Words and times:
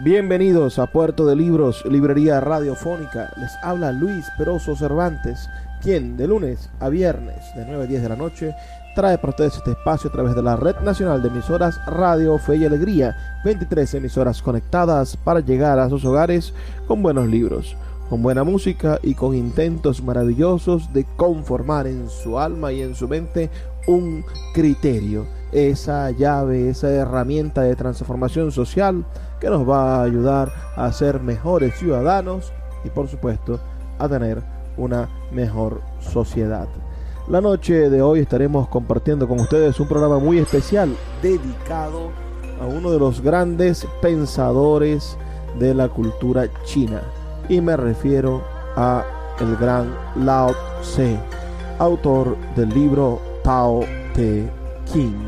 Bienvenidos 0.00 0.78
a 0.78 0.86
Puerto 0.86 1.26
de 1.26 1.34
Libros, 1.34 1.84
Librería 1.84 2.38
Radiofónica. 2.38 3.32
Les 3.36 3.50
habla 3.64 3.90
Luis 3.90 4.26
Peroso 4.38 4.76
Cervantes, 4.76 5.50
quien 5.82 6.16
de 6.16 6.28
lunes 6.28 6.70
a 6.78 6.88
viernes 6.88 7.52
de 7.56 7.64
9 7.66 7.82
a 7.82 7.86
10 7.88 8.02
de 8.02 8.08
la 8.08 8.14
noche 8.14 8.54
trae 8.94 9.18
para 9.18 9.30
ustedes 9.30 9.56
este 9.56 9.72
espacio 9.72 10.08
a 10.08 10.12
través 10.12 10.36
de 10.36 10.42
la 10.44 10.54
Red 10.54 10.76
Nacional 10.84 11.20
de 11.20 11.30
Emisoras 11.30 11.84
Radio 11.86 12.38
Fe 12.38 12.58
y 12.58 12.64
Alegría. 12.64 13.40
23 13.44 13.94
emisoras 13.94 14.40
conectadas 14.40 15.16
para 15.16 15.40
llegar 15.40 15.80
a 15.80 15.88
sus 15.88 16.04
hogares 16.04 16.54
con 16.86 17.02
buenos 17.02 17.26
libros, 17.26 17.76
con 18.08 18.22
buena 18.22 18.44
música 18.44 19.00
y 19.02 19.14
con 19.14 19.34
intentos 19.34 20.00
maravillosos 20.00 20.92
de 20.92 21.06
conformar 21.16 21.88
en 21.88 22.08
su 22.08 22.38
alma 22.38 22.70
y 22.70 22.82
en 22.82 22.94
su 22.94 23.08
mente 23.08 23.50
un 23.88 24.24
criterio, 24.52 25.26
esa 25.50 26.10
llave, 26.10 26.68
esa 26.68 26.90
herramienta 26.90 27.62
de 27.62 27.74
transformación 27.74 28.52
social 28.52 29.04
que 29.40 29.48
nos 29.48 29.68
va 29.68 29.96
a 29.96 30.02
ayudar 30.04 30.52
a 30.76 30.92
ser 30.92 31.20
mejores 31.20 31.74
ciudadanos 31.76 32.52
y 32.84 32.90
por 32.90 33.08
supuesto 33.08 33.58
a 33.98 34.08
tener 34.08 34.42
una 34.76 35.08
mejor 35.32 35.80
sociedad. 36.00 36.68
La 37.28 37.40
noche 37.40 37.90
de 37.90 38.02
hoy 38.02 38.20
estaremos 38.20 38.68
compartiendo 38.68 39.26
con 39.26 39.40
ustedes 39.40 39.80
un 39.80 39.88
programa 39.88 40.18
muy 40.18 40.38
especial 40.38 40.94
dedicado 41.22 42.10
a 42.60 42.66
uno 42.66 42.90
de 42.90 42.98
los 42.98 43.22
grandes 43.22 43.86
pensadores 44.02 45.16
de 45.58 45.74
la 45.74 45.88
cultura 45.88 46.46
china 46.64 47.02
y 47.48 47.60
me 47.60 47.76
refiero 47.76 48.42
a 48.76 49.04
el 49.40 49.56
gran 49.56 49.94
Lao 50.16 50.54
Tse, 50.82 51.18
autor 51.78 52.36
del 52.54 52.68
libro 52.70 53.27
Te 53.48 54.46
King. 54.92 55.24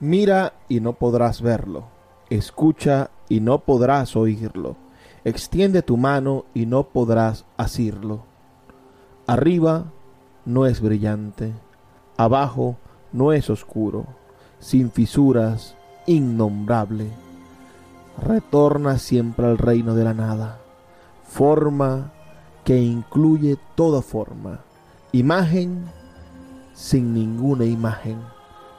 Mira 0.00 0.54
y 0.68 0.80
no 0.80 0.94
podrás 0.94 1.40
verlo. 1.40 1.84
Escucha 2.30 3.10
y 3.28 3.38
no 3.38 3.60
podrás 3.60 4.16
oírlo. 4.16 4.74
Extiende 5.22 5.82
tu 5.82 5.96
mano 5.96 6.46
y 6.52 6.66
no 6.66 6.88
podrás 6.88 7.44
asirlo. 7.56 8.24
Arriba 9.28 9.84
no 10.44 10.66
es 10.66 10.80
brillante. 10.80 11.52
Abajo 12.16 12.76
no 13.12 13.32
es 13.32 13.50
oscuro. 13.50 14.23
Sin 14.64 14.90
fisuras, 14.90 15.76
innombrable. 16.06 17.10
Retorna 18.16 18.96
siempre 18.96 19.44
al 19.44 19.58
reino 19.58 19.94
de 19.94 20.04
la 20.04 20.14
nada. 20.14 20.58
Forma 21.28 22.12
que 22.64 22.78
incluye 22.78 23.58
toda 23.74 24.00
forma. 24.00 24.60
Imagen 25.12 25.84
sin 26.72 27.12
ninguna 27.12 27.66
imagen. 27.66 28.22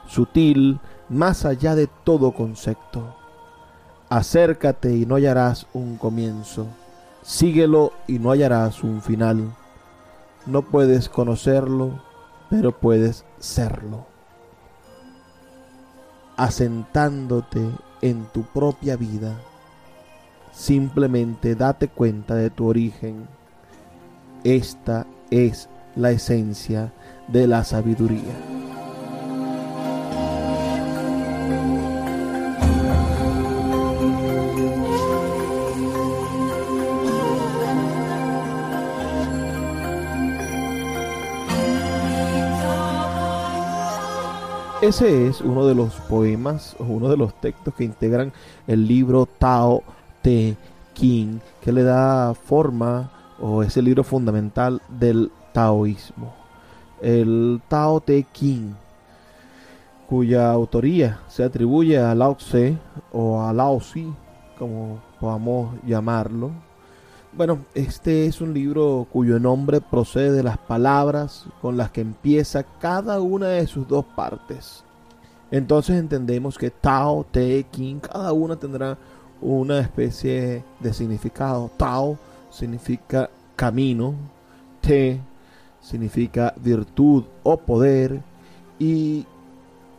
Sutil 0.08 0.80
más 1.08 1.44
allá 1.44 1.76
de 1.76 1.88
todo 2.02 2.32
concepto. 2.32 3.14
Acércate 4.08 4.92
y 4.92 5.06
no 5.06 5.14
hallarás 5.14 5.68
un 5.72 5.98
comienzo. 5.98 6.66
Síguelo 7.22 7.92
y 8.08 8.18
no 8.18 8.32
hallarás 8.32 8.82
un 8.82 9.00
final. 9.02 9.54
No 10.46 10.62
puedes 10.62 11.08
conocerlo, 11.08 12.02
pero 12.50 12.72
puedes 12.72 13.24
serlo. 13.38 14.15
Asentándote 16.36 17.60
en 18.02 18.26
tu 18.26 18.42
propia 18.42 18.96
vida, 18.96 19.34
simplemente 20.52 21.54
date 21.54 21.88
cuenta 21.88 22.34
de 22.34 22.50
tu 22.50 22.66
origen. 22.66 23.26
Esta 24.44 25.06
es 25.30 25.68
la 25.96 26.10
esencia 26.10 26.92
de 27.28 27.46
la 27.46 27.64
sabiduría. 27.64 28.34
Ese 44.86 45.26
es 45.26 45.40
uno 45.40 45.66
de 45.66 45.74
los 45.74 45.94
poemas, 46.02 46.76
uno 46.78 47.08
de 47.08 47.16
los 47.16 47.34
textos 47.40 47.74
que 47.74 47.82
integran 47.82 48.32
el 48.68 48.86
libro 48.86 49.26
Tao 49.26 49.82
Te 50.22 50.56
King, 50.94 51.40
que 51.60 51.72
le 51.72 51.82
da 51.82 52.34
forma 52.34 53.10
o 53.40 53.64
es 53.64 53.76
el 53.76 53.86
libro 53.86 54.04
fundamental 54.04 54.80
del 54.88 55.32
taoísmo. 55.52 56.32
El 57.02 57.60
Tao 57.66 58.00
Te 58.00 58.22
King, 58.32 58.74
cuya 60.08 60.52
autoría 60.52 61.18
se 61.26 61.42
atribuye 61.42 61.98
a 61.98 62.14
Lao 62.14 62.36
Tse 62.36 62.78
o 63.10 63.42
a 63.42 63.52
Lao 63.52 63.78
Tzu, 63.78 64.14
como 64.56 65.00
podamos 65.18 65.74
llamarlo. 65.84 66.52
Bueno, 67.36 67.66
este 67.74 68.24
es 68.24 68.40
un 68.40 68.54
libro 68.54 69.06
cuyo 69.12 69.38
nombre 69.38 69.82
procede 69.82 70.32
de 70.32 70.42
las 70.42 70.56
palabras 70.56 71.44
con 71.60 71.76
las 71.76 71.90
que 71.90 72.00
empieza 72.00 72.62
cada 72.62 73.20
una 73.20 73.48
de 73.48 73.66
sus 73.66 73.86
dos 73.86 74.06
partes. 74.06 74.84
Entonces 75.50 75.96
entendemos 75.96 76.56
que 76.56 76.70
Tao, 76.70 77.26
Te, 77.30 77.64
King, 77.64 77.96
cada 77.96 78.32
una 78.32 78.56
tendrá 78.56 78.96
una 79.42 79.80
especie 79.80 80.64
de 80.80 80.94
significado. 80.94 81.70
Tao 81.76 82.16
significa 82.48 83.28
camino, 83.54 84.14
Te 84.80 85.20
significa 85.82 86.54
virtud 86.56 87.24
o 87.42 87.58
poder 87.58 88.18
y 88.78 89.26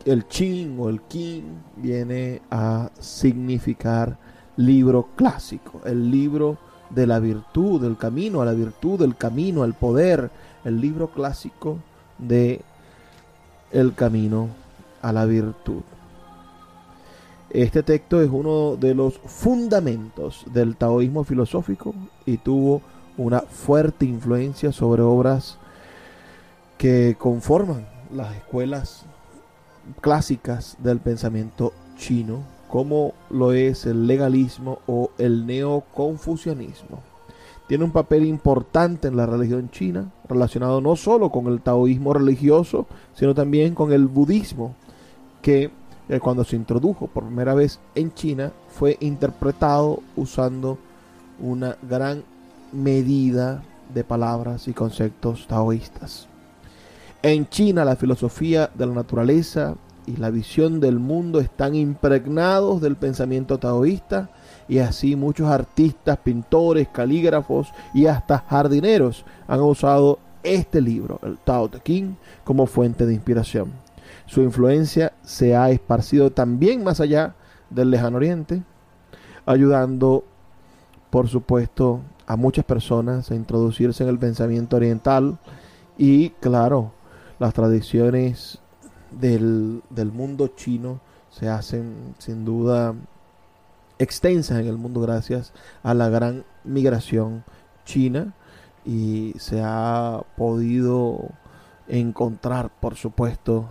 el 0.06 0.28
Chin 0.28 0.76
o 0.80 0.90
el 0.90 1.02
King 1.02 1.44
viene 1.76 2.42
a 2.50 2.90
significar 2.98 4.18
libro 4.56 5.10
clásico, 5.16 5.82
el 5.86 6.10
libro 6.10 6.58
de 6.90 7.08
la 7.08 7.20
virtud, 7.20 7.82
del 7.82 7.98
camino 7.98 8.42
a 8.42 8.46
la 8.46 8.54
virtud, 8.54 9.00
del 9.00 9.16
camino 9.16 9.64
al 9.64 9.74
poder, 9.74 10.30
el 10.64 10.80
libro 10.82 11.08
clásico 11.10 11.78
de 12.18 12.62
el 13.72 13.94
camino 13.94 14.50
a 15.02 15.12
la 15.12 15.26
virtud. 15.26 15.82
Este 17.50 17.82
texto 17.82 18.22
es 18.22 18.30
uno 18.30 18.76
de 18.76 18.94
los 18.94 19.20
fundamentos 19.20 20.44
del 20.52 20.76
taoísmo 20.76 21.24
filosófico 21.24 21.94
y 22.26 22.38
tuvo 22.38 22.82
una 23.18 23.42
fuerte 23.42 24.06
influencia 24.06 24.72
sobre 24.72 25.02
obras 25.02 25.58
que 26.78 27.16
conforman 27.18 27.88
las 28.14 28.36
escuelas 28.36 29.06
clásicas 30.02 30.78
del 30.80 31.00
pensamiento 31.00 31.74
chino, 31.96 32.44
como 32.70 33.14
lo 33.30 33.54
es 33.54 33.86
el 33.86 34.08
legalismo 34.08 34.80
o 34.88 35.12
el 35.18 35.46
neoconfucianismo. 35.46 37.00
Tiene 37.68 37.84
un 37.84 37.92
papel 37.92 38.26
importante 38.26 39.10
en 39.10 39.18
la 39.18 39.26
religión 39.26 39.70
china, 39.70 40.12
relacionado 40.28 40.80
no 40.80 40.96
solo 40.96 41.32
con 41.32 41.48
el 41.48 41.62
taoísmo 41.62 42.14
religioso, 42.14 42.88
sino 43.14 43.36
también 43.36 43.76
con 43.76 43.92
el 43.92 44.08
budismo 44.08 44.74
que 45.42 45.70
eh, 46.10 46.20
cuando 46.22 46.46
se 46.46 46.56
introdujo 46.56 47.08
por 47.08 47.26
primera 47.26 47.54
vez 47.54 47.80
en 47.94 48.14
China 48.14 48.54
fue 48.70 48.98
interpretado 49.02 50.02
usando 50.16 50.78
una 51.40 51.76
gran 51.82 52.24
medida 52.72 53.62
de 53.94 54.04
palabras 54.04 54.68
y 54.70 54.74
conceptos 54.74 55.48
taoístas. 55.48 56.28
En 57.22 57.50
China 57.50 57.84
la 57.84 57.98
filosofía 57.98 58.70
de 58.74 58.86
la 58.86 58.94
naturaleza 58.94 59.76
y 60.08 60.16
la 60.16 60.32
visión 60.32 60.80
del 60.80 61.00
mundo 61.00 61.40
están 61.40 61.76
impregnados 61.76 62.82
del 62.82 62.96
pensamiento 62.96 63.60
taoísta 63.60 64.30
y 64.68 64.80
así 64.80 65.16
muchos 65.16 65.50
artistas, 65.50 66.18
pintores, 66.18 66.88
calígrafos 66.88 67.68
y 67.94 68.08
hasta 68.08 68.40
jardineros 68.40 69.26
han 69.48 69.62
usado 69.62 70.20
este 70.44 70.80
libro, 70.82 71.20
el 71.24 71.38
Tao 71.38 71.70
Te 71.70 71.82
Ching, 71.82 72.16
como 72.46 72.66
fuente 72.66 73.06
de 73.06 73.14
inspiración. 73.14 73.72
Su 74.26 74.42
influencia 74.42 75.14
se 75.24 75.56
ha 75.56 75.70
esparcido 75.70 76.32
también 76.32 76.84
más 76.84 77.02
allá 77.02 77.36
del 77.70 77.92
lejano 77.92 78.18
oriente, 78.18 78.64
ayudando, 79.46 80.24
por 81.10 81.28
supuesto, 81.28 82.02
a 82.26 82.38
muchas 82.38 82.64
personas 82.64 83.30
a 83.30 83.36
introducirse 83.36 84.04
en 84.04 84.10
el 84.10 84.20
pensamiento 84.20 84.78
oriental 84.78 85.38
y, 85.98 86.30
claro, 86.32 86.92
las 87.40 87.54
tradiciones 87.54 88.60
del, 89.12 89.82
del 89.90 90.12
mundo 90.12 90.50
chino 90.50 91.00
se 91.30 91.50
hacen 91.50 92.16
sin 92.18 92.46
duda 92.46 92.96
extensas 94.00 94.60
en 94.60 94.68
el 94.68 94.78
mundo 94.78 95.02
gracias 95.02 95.54
a 95.84 95.94
la 95.94 96.10
gran 96.10 96.46
migración 96.64 97.44
china 97.86 98.34
y 98.86 99.34
se 99.38 99.62
ha 99.64 100.24
podido 100.38 101.30
encontrar, 101.88 102.72
por 102.80 102.96
supuesto, 102.96 103.70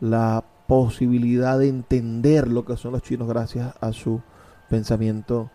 la 0.00 0.44
posibilidad 0.66 1.58
de 1.58 1.68
entender 1.68 2.48
lo 2.48 2.64
que 2.64 2.76
son 2.76 2.92
los 2.92 3.02
chinos 3.02 3.28
gracias 3.28 3.74
a 3.80 3.92
su 3.92 4.20
pensamiento 4.68 5.50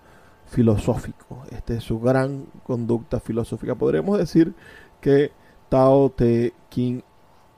filosófico. 0.48 1.44
Este 1.52 1.78
es 1.78 1.84
su 1.84 2.00
gran 2.00 2.46
conducta 2.64 3.20
filosófica. 3.20 3.76
Podríamos 3.76 4.18
decir 4.18 4.54
que 5.00 5.32
Tao 5.70 6.10
Te 6.10 6.54
King, 6.70 7.02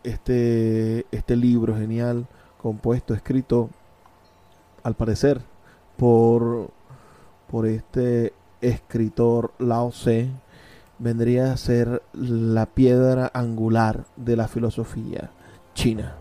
este, 0.03 1.05
este 1.11 1.35
libro 1.35 1.75
genial, 1.75 2.27
compuesto, 2.61 3.13
escrito, 3.13 3.69
al 4.83 4.95
parecer, 4.95 5.41
por, 5.97 6.71
por 7.49 7.65
este 7.65 8.33
escritor 8.61 9.53
Lao 9.59 9.89
Tse, 9.89 10.29
vendría 10.99 11.51
a 11.51 11.57
ser 11.57 12.01
la 12.13 12.65
piedra 12.65 13.31
angular 13.33 14.05
de 14.15 14.35
la 14.35 14.47
filosofía 14.47 15.31
china. 15.73 16.15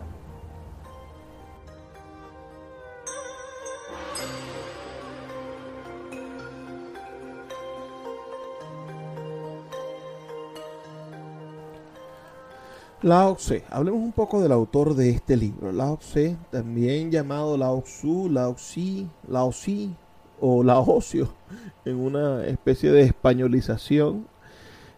Lao 13.02 13.34
Tse. 13.34 13.64
Hablemos 13.68 14.00
un 14.00 14.12
poco 14.12 14.40
del 14.40 14.52
autor 14.52 14.94
de 14.94 15.10
este 15.10 15.36
libro. 15.36 15.72
Lao 15.72 15.96
Tse, 15.96 16.36
también 16.52 17.10
llamado 17.10 17.56
Lao 17.56 17.82
Tzu, 17.82 18.28
Lao 18.30 18.54
Xi, 18.54 19.08
Lao 19.28 19.50
Xi 19.50 19.92
o 20.40 20.62
Laocio, 20.62 21.32
en 21.84 21.96
una 21.96 22.46
especie 22.46 22.92
de 22.92 23.02
españolización, 23.02 24.26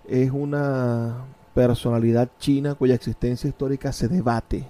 es 0.07 0.31
una 0.31 1.25
personalidad 1.55 2.29
china 2.39 2.75
cuya 2.75 2.95
existencia 2.95 3.49
histórica 3.49 3.91
se 3.93 4.09
debate. 4.09 4.67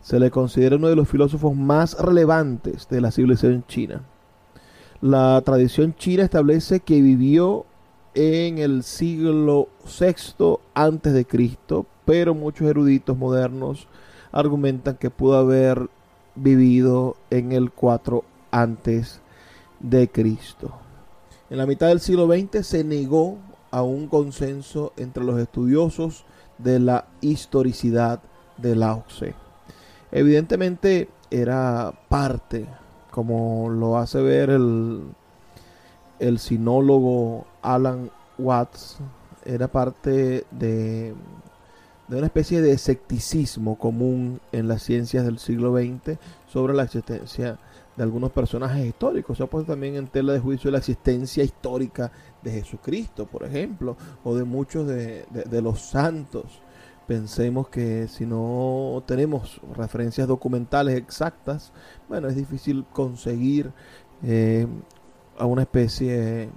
Se 0.00 0.18
le 0.18 0.30
considera 0.30 0.76
uno 0.76 0.88
de 0.88 0.96
los 0.96 1.08
filósofos 1.08 1.54
más 1.54 1.98
relevantes 1.98 2.88
de 2.88 3.02
la 3.02 3.10
civilización 3.10 3.64
china. 3.66 4.02
La 5.02 5.42
tradición 5.44 5.94
china 5.94 6.22
establece 6.22 6.80
que 6.80 7.02
vivió 7.02 7.66
en 8.16 8.56
el 8.56 8.82
siglo 8.82 9.68
VI 9.84 10.56
antes 10.72 11.12
de 11.12 11.26
Cristo, 11.26 11.84
pero 12.06 12.34
muchos 12.34 12.66
eruditos 12.66 13.16
modernos 13.16 13.88
argumentan 14.32 14.96
que 14.96 15.10
pudo 15.10 15.36
haber 15.36 15.90
vivido 16.34 17.16
en 17.28 17.52
el 17.52 17.70
4 17.70 18.24
antes 18.50 19.20
de 19.80 20.08
Cristo. 20.08 20.72
En 21.50 21.58
la 21.58 21.66
mitad 21.66 21.88
del 21.88 22.00
siglo 22.00 22.26
XX 22.26 22.66
se 22.66 22.84
negó 22.84 23.36
a 23.70 23.82
un 23.82 24.08
consenso 24.08 24.94
entre 24.96 25.22
los 25.22 25.38
estudiosos 25.38 26.24
de 26.56 26.80
la 26.80 27.04
historicidad 27.20 28.22
de 28.56 28.76
Lao 28.76 29.04
Tse. 29.08 29.34
Evidentemente 30.10 31.10
era 31.30 31.92
parte, 32.08 32.64
como 33.10 33.68
lo 33.68 33.98
hace 33.98 34.22
ver 34.22 34.48
el, 34.48 35.02
el 36.18 36.38
sinólogo 36.38 37.46
Alan 37.62 38.10
Watts 38.38 38.98
era 39.44 39.68
parte 39.68 40.44
de, 40.50 41.14
de 42.08 42.16
una 42.16 42.26
especie 42.26 42.60
de 42.60 42.72
escepticismo 42.72 43.76
común 43.76 44.40
en 44.52 44.68
las 44.68 44.82
ciencias 44.82 45.24
del 45.24 45.38
siglo 45.38 45.76
XX 45.76 46.18
sobre 46.46 46.74
la 46.74 46.84
existencia 46.84 47.58
de 47.96 48.02
algunos 48.02 48.30
personajes 48.30 48.84
históricos. 48.86 49.38
Se 49.38 49.44
ha 49.44 49.46
puesto 49.46 49.72
también 49.72 49.96
en 49.96 50.06
tela 50.06 50.32
de 50.32 50.40
juicio 50.40 50.70
la 50.70 50.78
existencia 50.78 51.42
histórica 51.42 52.12
de 52.42 52.52
Jesucristo, 52.52 53.26
por 53.26 53.44
ejemplo, 53.44 53.96
o 54.22 54.36
de 54.36 54.44
muchos 54.44 54.86
de, 54.86 55.26
los 55.62 55.80
santos. 55.80 56.60
Pensemos 57.06 57.68
que 57.68 58.08
si 58.08 58.26
no 58.26 59.02
tenemos 59.06 59.60
referencias 59.76 60.28
documentales 60.28 60.96
exactas, 60.96 61.72
bueno, 62.08 62.28
es 62.28 62.36
difícil 62.36 62.84
conseguir 62.92 63.72
eh, 64.22 64.66
a 65.38 65.46
una 65.46 65.62
especie 65.62 66.48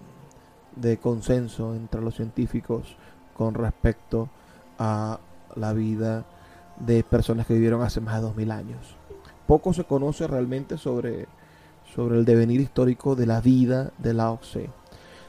de 0.76 0.98
consenso 0.98 1.76
entre 1.76 2.02
los 2.02 2.16
científicos 2.16 2.96
con 3.36 3.54
respecto 3.54 4.30
a 4.78 5.20
la 5.56 5.74
vida 5.74 6.26
de 6.80 7.04
personas 7.04 7.46
que 7.48 7.54
vivieron 7.54 7.82
hace 7.82 8.02
más 8.02 8.16
de 8.16 8.22
2000 8.22 8.52
años. 8.52 8.96
Poco 9.48 9.74
se 9.74 9.84
conoce 9.84 10.28
realmente 10.28 10.78
sobre, 10.78 11.28
sobre 11.94 12.18
el 12.18 12.26
devenir 12.26 12.62
histórico 12.62 13.16
de 13.16 13.26
la 13.26 13.42
vida 13.42 13.92
de 13.98 14.14
Lao 14.14 14.38
Tse. 14.38 14.70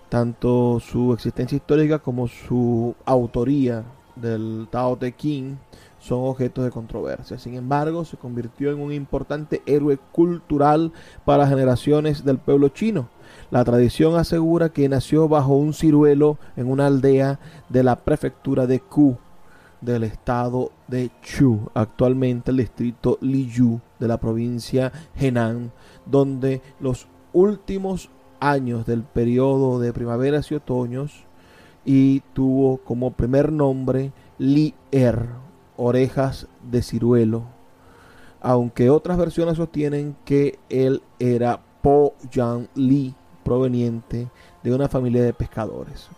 Tanto 0.09 0.81
su 0.81 1.13
existencia 1.13 1.57
histórica 1.57 2.01
como 2.01 2.29
su 2.29 2.95
autoría 3.05 3.85
del 4.17 4.69
Tao 4.71 4.97
Te 4.97 5.15
Ching 5.17 5.57
son 6.01 6.21
objetos 6.25 6.65
de 6.65 6.71
controversia. 6.71 7.39
Sin 7.39 7.55
embargo, 7.55 8.05
se 8.05 8.17
convirtió 8.17 8.73
en 8.73 8.81
un 8.81 8.93
importante 8.93 9.63
héroe 9.67 9.99
cultural 10.13 10.93
para 11.25 11.47
generaciones 11.47 12.25
del 12.25 12.39
pueblo 12.39 12.69
chino 12.71 13.09
la 13.51 13.65
tradición 13.65 14.17
asegura 14.17 14.69
que 14.71 14.89
nació 14.89 15.29
bajo 15.29 15.55
un 15.55 15.73
ciruelo 15.73 16.39
en 16.57 16.71
una 16.71 16.87
aldea 16.87 17.41
de 17.69 17.83
la 17.83 17.97
prefectura 17.97 18.67
de 18.67 18.81
Ku 18.81 19.17
del 19.81 20.05
estado 20.05 20.73
de 20.89 21.11
Chu, 21.23 21.71
actualmente 21.75 22.51
el 22.51 22.59
distrito 22.59 23.19
Liyu 23.21 23.81
de 23.99 24.09
la 24.09 24.19
provincia 24.19 24.93
Henan, 25.17 25.73
donde 26.07 26.61
los 26.81 27.09
últimos 27.33 28.11
años 28.41 28.87
del 28.87 29.03
periodo 29.03 29.81
de 29.81 29.93
primaveras 29.93 30.51
y 30.51 30.55
otoños 30.55 31.25
y 31.85 32.21
tuvo 32.35 32.79
como 32.79 33.13
primer 33.13 33.53
nombre 33.53 34.13
Li 34.39 34.75
Er, 34.91 35.27
orejas 35.77 36.47
de 36.71 36.83
ciruelo, 36.83 37.45
aunque 38.41 38.91
otras 38.91 39.19
versiones 39.19 39.57
sostienen 39.57 40.17
que 40.25 40.59
él 40.69 41.03
era 41.19 41.61
Po 41.83 42.15
Yan 42.33 42.69
Li, 42.75 43.15
proveniente 43.43 44.29
de 44.63 44.75
una 44.75 44.89
familia 44.89 45.23
de 45.23 45.33
pescadores. 45.33 46.09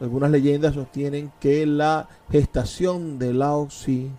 Algunas 0.00 0.30
leyendas 0.30 0.74
sostienen 0.74 1.30
que 1.40 1.66
la 1.66 2.08
gestación 2.30 3.18
de 3.18 3.32
Lao 3.32 3.66
Tzu 3.66 4.10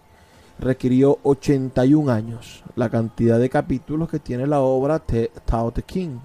requirió 0.59 1.19
81 1.23 2.11
años, 2.11 2.63
la 2.75 2.89
cantidad 2.89 3.39
de 3.39 3.49
capítulos 3.49 4.09
que 4.09 4.19
tiene 4.19 4.47
la 4.47 4.61
obra 4.61 5.01
Tao 5.45 5.71
Te 5.71 5.83
Ching. 5.83 6.19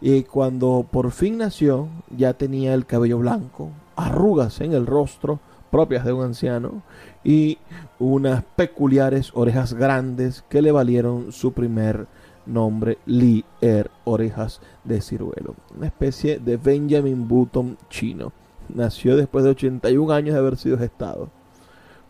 Y 0.00 0.22
cuando 0.22 0.86
por 0.90 1.10
fin 1.10 1.38
nació, 1.38 1.88
ya 2.16 2.34
tenía 2.34 2.74
el 2.74 2.86
cabello 2.86 3.18
blanco, 3.18 3.70
arrugas 3.96 4.60
en 4.60 4.72
el 4.72 4.86
rostro 4.86 5.40
propias 5.70 6.04
de 6.04 6.12
un 6.12 6.24
anciano 6.24 6.82
y 7.24 7.58
unas 7.98 8.44
peculiares 8.44 9.30
orejas 9.34 9.74
grandes 9.74 10.44
que 10.48 10.60
le 10.60 10.70
valieron 10.70 11.32
su 11.32 11.52
primer 11.52 12.06
nombre 12.46 12.98
Li 13.06 13.44
Er, 13.60 13.90
orejas 14.04 14.60
de 14.84 15.00
ciruelo. 15.00 15.54
Una 15.76 15.86
especie 15.86 16.38
de 16.38 16.56
Benjamin 16.56 17.28
Button 17.28 17.76
chino. 17.88 18.32
Nació 18.68 19.16
después 19.16 19.44
de 19.44 19.50
81 19.50 20.12
años 20.12 20.34
de 20.34 20.40
haber 20.40 20.56
sido 20.56 20.78
gestado. 20.78 21.30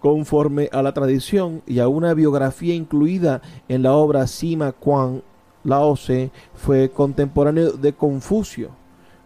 Conforme 0.00 0.68
a 0.72 0.82
la 0.82 0.92
tradición 0.92 1.62
y 1.66 1.78
a 1.78 1.88
una 1.88 2.14
biografía 2.14 2.74
incluida 2.74 3.40
en 3.68 3.82
la 3.82 3.92
obra 3.92 4.26
Sima 4.26 4.72
Quan 4.72 5.22
Lao 5.64 5.94
Tse, 5.94 6.30
fue 6.54 6.90
contemporáneo 6.90 7.72
de 7.72 7.92
Confucio, 7.92 8.70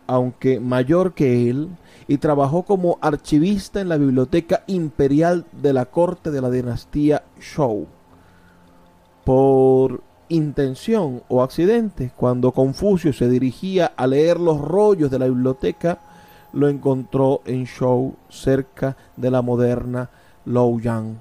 aunque 0.06 0.60
mayor 0.60 1.14
que 1.14 1.48
él, 1.48 1.68
y 2.06 2.18
trabajó 2.18 2.64
como 2.64 2.98
archivista 3.00 3.80
en 3.80 3.88
la 3.88 3.96
Biblioteca 3.96 4.64
Imperial 4.66 5.46
de 5.52 5.72
la 5.72 5.86
corte 5.86 6.30
de 6.30 6.42
la 6.42 6.50
dinastía 6.50 7.24
Zhou 7.40 7.86
por 9.26 10.02
intención 10.28 11.22
o 11.28 11.42
accidente, 11.42 12.10
cuando 12.16 12.52
Confucio 12.52 13.12
se 13.12 13.28
dirigía 13.28 13.92
a 13.96 14.06
leer 14.06 14.40
los 14.40 14.60
rollos 14.60 15.10
de 15.10 15.18
la 15.18 15.26
biblioteca, 15.26 16.00
lo 16.52 16.68
encontró 16.68 17.42
en 17.44 17.64
Shou, 17.64 18.14
cerca 18.28 18.96
de 19.16 19.30
la 19.30 19.42
moderna 19.42 20.10
Luoyang. 20.44 21.18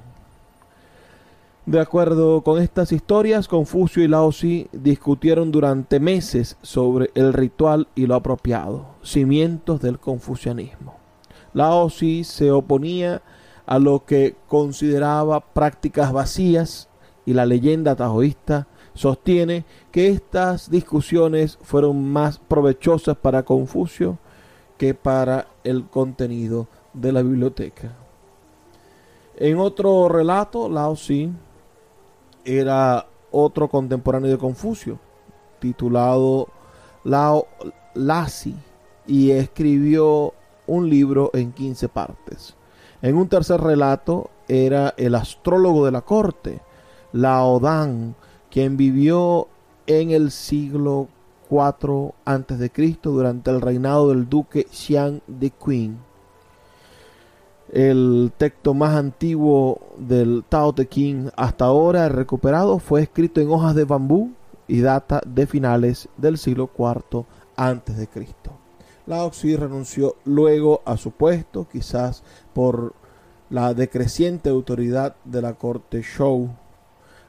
De 1.66 1.80
acuerdo 1.80 2.42
con 2.42 2.62
estas 2.62 2.92
historias, 2.92 3.48
Confucio 3.48 4.04
y 4.04 4.08
Lao 4.08 4.30
Tzu 4.30 4.68
discutieron 4.72 5.52
durante 5.52 6.00
meses 6.00 6.58
sobre 6.62 7.10
el 7.16 7.34
ritual 7.34 7.88
y 7.96 8.06
lo 8.06 8.14
apropiado, 8.14 8.86
cimientos 9.04 9.82
del 9.82 9.98
confucianismo. 9.98 10.96
Lao 11.54 11.88
Tzu 11.88 12.24
se 12.24 12.52
oponía 12.52 13.24
a 13.66 13.80
lo 13.80 14.06
que 14.06 14.36
consideraba 14.48 15.40
prácticas 15.40 16.14
vacías 16.14 16.88
y 17.26 17.34
la 17.34 17.48
leyenda 17.48 17.96
taoísta 17.96 18.68
sostiene 18.96 19.66
que 19.92 20.08
estas 20.08 20.72
discusiones 20.72 21.60
fueron 21.62 22.12
más 22.12 22.40
provechosas 22.40 23.16
para 23.18 23.44
Confucio 23.44 24.18
que 24.78 24.94
para 24.94 25.48
el 25.64 25.86
contenido 25.86 26.68
de 26.94 27.12
la 27.12 27.22
biblioteca. 27.22 27.94
En 29.38 29.60
otro 29.60 30.10
relato, 30.10 30.70
Lao 30.70 30.96
Tzu 30.96 31.32
era 32.46 33.06
otro 33.32 33.68
contemporáneo 33.68 34.32
de 34.32 34.38
Confucio, 34.38 34.98
titulado 35.60 36.48
Lao 37.04 37.48
Lasi, 37.94 38.56
y 39.08 39.32
escribió 39.32 40.34
un 40.68 40.90
libro 40.90 41.32
en 41.34 41.52
15 41.52 41.90
partes. 41.90 42.56
En 43.02 43.18
un 43.18 43.28
tercer 43.28 43.62
relato 43.62 44.32
era 44.48 44.94
el 44.98 45.16
astrólogo 45.16 45.86
de 45.86 45.92
la 45.92 46.02
corte, 46.02 46.62
Lao 47.12 47.60
Dan, 47.60 48.16
quien 48.56 48.78
vivió 48.78 49.50
en 49.86 50.12
el 50.12 50.32
siglo 50.32 51.10
IV 51.52 52.14
a.C. 52.24 52.98
durante 53.04 53.52
el 53.52 53.60
reinado 53.60 54.08
del 54.08 54.30
duque 54.30 54.66
Xiang 54.72 55.20
de 55.28 55.50
Qin 55.50 55.98
el 57.74 58.32
texto 58.38 58.74
más 58.74 58.96
antiguo 58.96 59.82
del 59.98 60.46
Tao 60.48 60.72
Te 60.72 60.88
Ching 60.88 61.32
hasta 61.36 61.66
ahora 61.66 62.08
recuperado 62.08 62.80
fue 62.80 63.02
escrito 63.02 63.42
en 63.42 63.50
hojas 63.50 63.76
de 63.76 63.84
bambú 63.84 64.32
y 64.70 64.80
data 64.80 65.22
de 65.28 65.48
finales 65.48 66.08
del 66.16 66.38
siglo 66.38 66.70
IV 66.78 67.26
Cristo. 68.14 68.52
Lao 69.06 69.32
Tzu 69.32 69.58
renunció 69.58 70.16
luego 70.24 70.82
a 70.86 70.96
su 70.96 71.12
puesto, 71.12 71.68
quizás 71.70 72.24
por 72.54 72.94
la 73.50 73.74
decreciente 73.74 74.50
autoridad 74.50 75.18
de 75.26 75.42
la 75.42 75.56
corte 75.56 76.02
Shou. 76.02 76.52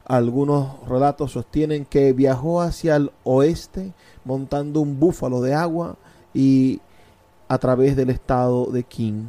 Algunos 0.09 0.89
relatos 0.89 1.33
sostienen 1.33 1.85
que 1.85 2.13
viajó 2.13 2.61
hacia 2.61 2.95
el 2.95 3.11
oeste 3.25 3.93
montando 4.25 4.81
un 4.81 5.01
búfalo 5.01 5.43
de 5.43 5.53
agua 5.53 5.97
y 6.33 6.81
a 7.49 7.59
través 7.59 7.97
del 7.97 8.11
estado 8.11 8.67
de 8.67 8.85
Qin. 8.85 9.29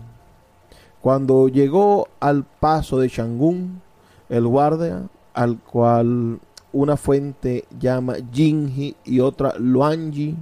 Cuando 1.01 1.47
llegó 1.47 2.09
al 2.19 2.43
paso 2.43 2.99
de 2.99 3.07
Shangun, 3.07 3.81
el 4.29 4.45
guardia, 4.45 5.09
al 5.33 5.57
cual 5.57 6.39
una 6.71 6.95
fuente 6.95 7.65
llama 7.79 8.13
Jinji 8.31 8.95
y 9.03 9.19
otra 9.19 9.55
Luanji, 9.57 10.35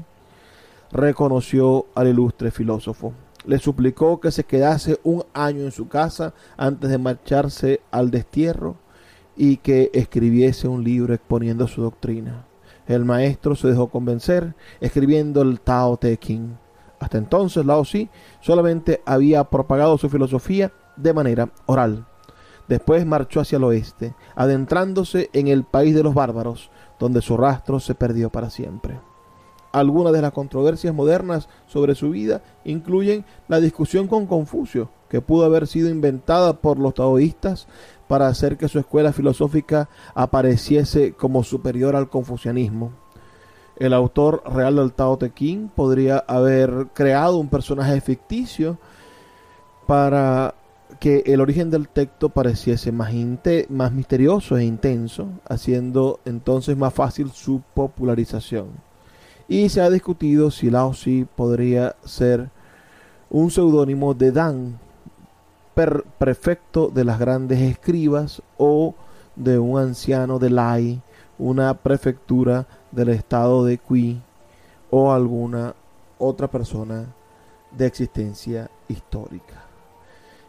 reconoció 0.92 1.86
al 1.96 2.10
ilustre 2.10 2.52
filósofo. 2.52 3.14
Le 3.46 3.58
suplicó 3.58 4.20
que 4.20 4.32
se 4.32 4.44
quedase 4.44 5.00
un 5.06 5.24
año 5.34 5.64
en 5.64 5.72
su 5.72 5.88
casa 5.88 6.34
antes 6.58 6.90
de 6.90 6.98
marcharse 6.98 7.80
al 7.90 8.12
destierro 8.12 8.76
y 9.36 9.58
que 9.58 9.92
escribiese 9.94 10.68
un 10.68 10.84
libro 10.84 11.14
exponiendo 11.14 11.68
su 11.68 11.82
doctrina. 11.82 12.46
El 12.88 13.04
maestro 13.04 13.56
se 13.56 13.68
dejó 13.68 13.88
convencer 13.88 14.56
escribiendo 14.80 15.42
el 15.42 15.60
Tao 15.60 15.98
Te 15.98 16.18
Ching. 16.18 16.58
Hasta 17.00 17.18
entonces 17.18 17.66
Lao 17.66 17.84
Tzu 17.84 18.08
solamente 18.42 19.02
había 19.06 19.44
propagado 19.44 19.98
su 19.98 20.10
filosofía 20.10 20.72
de 20.96 21.14
manera 21.14 21.50
oral. 21.66 22.06
Después 22.68 23.06
marchó 23.06 23.42
hacia 23.42 23.58
el 23.58 23.64
oeste, 23.64 24.16
adentrándose 24.36 25.30
en 25.34 25.48
el 25.48 25.64
país 25.64 25.94
de 25.94 26.04
los 26.04 26.14
bárbaros, 26.14 26.72
donde 27.00 27.22
su 27.22 27.38
rastro 27.38 27.80
se 27.80 27.96
perdió 27.96 28.30
para 28.32 28.50
siempre. 28.50 29.00
Algunas 29.72 30.14
de 30.14 30.22
las 30.22 30.32
controversias 30.32 30.96
modernas 30.96 31.50
sobre 31.68 31.96
su 31.96 32.12
vida 32.12 32.42
incluyen 32.64 33.26
la 33.50 33.60
discusión 33.60 34.08
con 34.08 34.26
Confucio, 34.26 34.90
que 35.10 35.22
pudo 35.22 35.46
haber 35.46 35.68
sido 35.68 35.90
inventada 35.90 36.62
por 36.62 36.80
los 36.80 36.94
taoístas 36.94 37.68
para 38.08 38.28
hacer 38.28 38.58
que 38.58 38.68
su 38.68 38.80
escuela 38.80 39.14
filosófica 39.14 39.90
apareciese 40.14 41.14
como 41.14 41.44
superior 41.44 41.96
al 41.96 42.10
confucianismo 42.10 42.92
el 43.78 43.94
autor 43.94 44.42
real 44.46 44.78
del 44.78 44.94
Tao 44.94 45.18
Te 45.18 45.34
Ching 45.34 45.70
podría 45.70 46.20
haber 46.28 46.88
creado 46.94 47.38
un 47.38 47.50
personaje 47.50 48.00
ficticio 48.02 48.78
para 49.88 50.56
que 51.00 51.24
el 51.26 51.42
origen 51.42 51.70
del 51.70 51.90
texto 51.90 52.30
pareciese 52.30 52.92
más, 52.92 53.12
más 53.70 53.92
misterioso 53.92 54.58
e 54.58 54.64
intenso, 54.64 55.28
haciendo 55.48 56.20
entonces 56.26 56.78
más 56.78 56.94
fácil 56.94 57.32
su 57.32 57.62
popularización. 57.74 58.68
Y 59.48 59.70
se 59.70 59.82
ha 59.82 59.90
discutido 59.90 60.52
si 60.52 60.70
Lao 60.70 60.92
Tzu 60.92 61.28
podría 61.36 61.96
ser 62.06 62.50
un 63.30 63.52
seudónimo 63.52 64.14
de 64.14 64.32
Dan, 64.32 64.80
prefecto 65.76 66.90
de 66.90 67.04
las 67.04 67.20
grandes 67.20 67.60
escribas, 67.60 68.42
o 68.58 68.96
de 69.36 69.60
un 69.60 69.80
anciano 69.80 70.40
de 70.40 70.50
Lai, 70.50 71.02
una 71.38 71.74
prefectura 71.74 72.66
del 72.92 73.10
estado 73.10 73.66
de 73.66 73.78
Qui 73.78 74.22
o 74.90 75.12
alguna 75.12 75.76
otra 76.18 76.50
persona 76.50 77.06
de 77.72 77.86
existencia 77.86 78.70
histórica. 78.88 79.64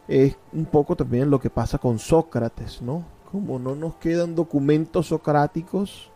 Es 0.07 0.37
un 0.53 0.65
poco 0.65 0.95
también 0.95 1.29
lo 1.29 1.39
que 1.39 1.49
pasa 1.49 1.77
con 1.77 1.99
Sócrates, 1.99 2.81
¿no? 2.81 3.03
Como 3.29 3.59
no 3.59 3.75
nos 3.75 3.95
quedan 3.95 4.35
documentos 4.35 5.07
socráticos, 5.07 6.09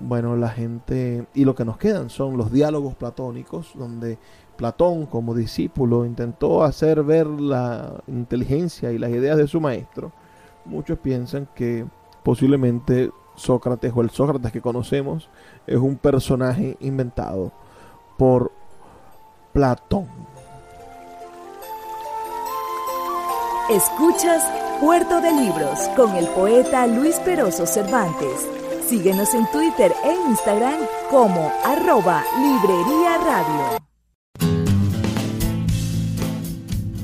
bueno, 0.00 0.36
la 0.36 0.50
gente, 0.50 1.26
y 1.34 1.44
lo 1.44 1.56
que 1.56 1.64
nos 1.64 1.76
quedan 1.76 2.10
son 2.10 2.36
los 2.36 2.52
diálogos 2.52 2.94
platónicos, 2.94 3.72
donde 3.74 4.18
Platón 4.58 5.06
como 5.06 5.36
discípulo 5.36 6.04
intentó 6.04 6.64
hacer 6.64 7.04
ver 7.04 7.28
la 7.28 8.02
inteligencia 8.08 8.90
y 8.90 8.98
las 8.98 9.10
ideas 9.10 9.36
de 9.38 9.46
su 9.46 9.60
maestro. 9.60 10.10
Muchos 10.64 10.98
piensan 10.98 11.48
que 11.54 11.86
posiblemente 12.24 13.12
Sócrates 13.36 13.92
o 13.94 14.00
el 14.00 14.10
Sócrates 14.10 14.50
que 14.50 14.60
conocemos 14.60 15.30
es 15.64 15.76
un 15.76 15.96
personaje 15.96 16.76
inventado 16.80 17.52
por 18.18 18.50
Platón. 19.52 20.08
Escuchas 23.70 24.42
Puerto 24.80 25.20
de 25.20 25.30
Libros 25.30 25.78
con 25.94 26.16
el 26.16 26.26
poeta 26.28 26.84
Luis 26.88 27.20
Peroso 27.20 27.64
Cervantes. 27.64 28.48
Síguenos 28.88 29.34
en 29.34 29.48
Twitter 29.52 29.92
e 30.04 30.14
Instagram 30.30 30.80
como 31.10 31.52
arroba 31.64 32.24
Librería 32.40 33.18
Radio. 33.18 33.87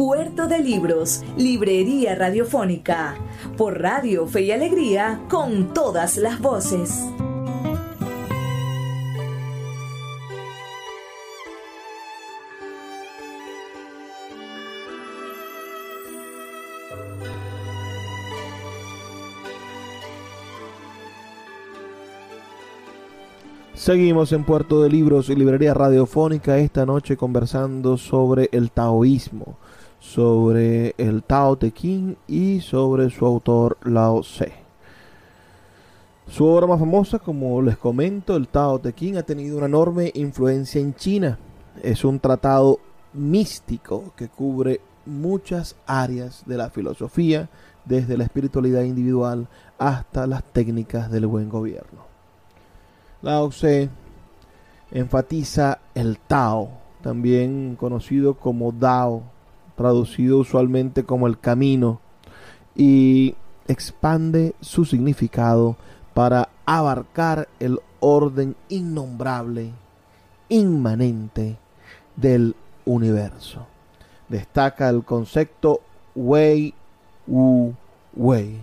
Puerto 0.00 0.48
de 0.48 0.60
Libros, 0.60 1.22
Librería 1.36 2.14
Radiofónica, 2.14 3.16
por 3.58 3.82
Radio 3.82 4.26
Fe 4.26 4.44
y 4.44 4.50
Alegría, 4.50 5.20
con 5.28 5.74
todas 5.74 6.16
las 6.16 6.40
voces. 6.40 7.04
Seguimos 23.74 24.32
en 24.32 24.44
Puerto 24.44 24.82
de 24.82 24.88
Libros 24.88 25.28
y 25.28 25.34
Librería 25.34 25.74
Radiofónica 25.74 26.58
esta 26.58 26.86
noche 26.86 27.18
conversando 27.18 27.98
sobre 27.98 28.48
el 28.52 28.70
taoísmo, 28.70 29.58
sobre 30.00 30.94
el 30.98 31.22
Tao 31.22 31.56
Te 31.56 31.70
Ching 31.70 32.16
y 32.26 32.60
sobre 32.60 33.10
su 33.10 33.24
autor 33.24 33.76
Lao 33.84 34.22
Tse. 34.22 34.52
Su 36.26 36.46
obra 36.46 36.66
más 36.66 36.80
famosa, 36.80 37.18
como 37.18 37.60
les 37.60 37.76
comento, 37.76 38.34
el 38.34 38.48
Tao 38.48 38.78
Te 38.78 38.92
Ching, 38.92 39.18
ha 39.18 39.22
tenido 39.22 39.58
una 39.58 39.66
enorme 39.66 40.10
influencia 40.14 40.80
en 40.80 40.94
China. 40.94 41.38
Es 41.82 42.04
un 42.04 42.18
tratado 42.18 42.80
místico 43.12 44.12
que 44.16 44.28
cubre 44.28 44.80
muchas 45.06 45.76
áreas 45.86 46.42
de 46.46 46.56
la 46.56 46.70
filosofía, 46.70 47.48
desde 47.84 48.16
la 48.16 48.24
espiritualidad 48.24 48.82
individual 48.82 49.48
hasta 49.78 50.26
las 50.26 50.44
técnicas 50.44 51.10
del 51.10 51.26
buen 51.26 51.48
gobierno. 51.48 52.04
Lao 53.22 53.48
Tse 53.50 53.90
enfatiza 54.90 55.80
el 55.94 56.18
Tao, 56.18 56.70
también 57.02 57.76
conocido 57.78 58.34
como 58.34 58.72
Dao, 58.72 59.22
traducido 59.80 60.36
usualmente 60.36 61.04
como 61.04 61.26
el 61.26 61.40
camino, 61.40 62.02
y 62.76 63.34
expande 63.66 64.54
su 64.60 64.84
significado 64.84 65.78
para 66.12 66.50
abarcar 66.66 67.48
el 67.60 67.80
orden 68.00 68.56
innombrable, 68.68 69.72
inmanente 70.50 71.56
del 72.14 72.56
universo. 72.84 73.66
Destaca 74.28 74.90
el 74.90 75.02
concepto 75.02 75.80
Wei 76.14 76.74
Wu 77.26 77.72
Wei, 78.14 78.62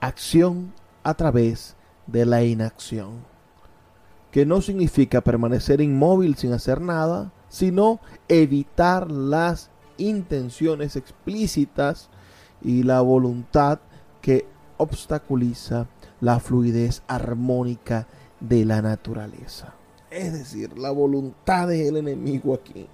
acción 0.00 0.72
a 1.02 1.12
través 1.12 1.76
de 2.06 2.24
la 2.24 2.42
inacción 2.44 3.28
que 4.30 4.46
no 4.46 4.62
significa 4.62 5.20
permanecer 5.20 5.82
inmóvil 5.82 6.36
sin 6.36 6.54
hacer 6.54 6.80
nada, 6.80 7.30
sino 7.48 8.00
evitar 8.28 9.10
las 9.10 9.70
intenciones 10.00 10.96
explícitas 10.96 12.08
y 12.62 12.82
la 12.82 13.00
voluntad 13.00 13.80
que 14.20 14.46
obstaculiza 14.76 15.86
la 16.20 16.40
fluidez 16.40 17.02
armónica 17.06 18.06
de 18.40 18.64
la 18.64 18.82
naturaleza. 18.82 19.74
Es 20.10 20.32
decir, 20.32 20.76
la 20.78 20.90
voluntad 20.90 21.68
del 21.68 21.98
enemigo 21.98 22.54
aquí. 22.54 22.88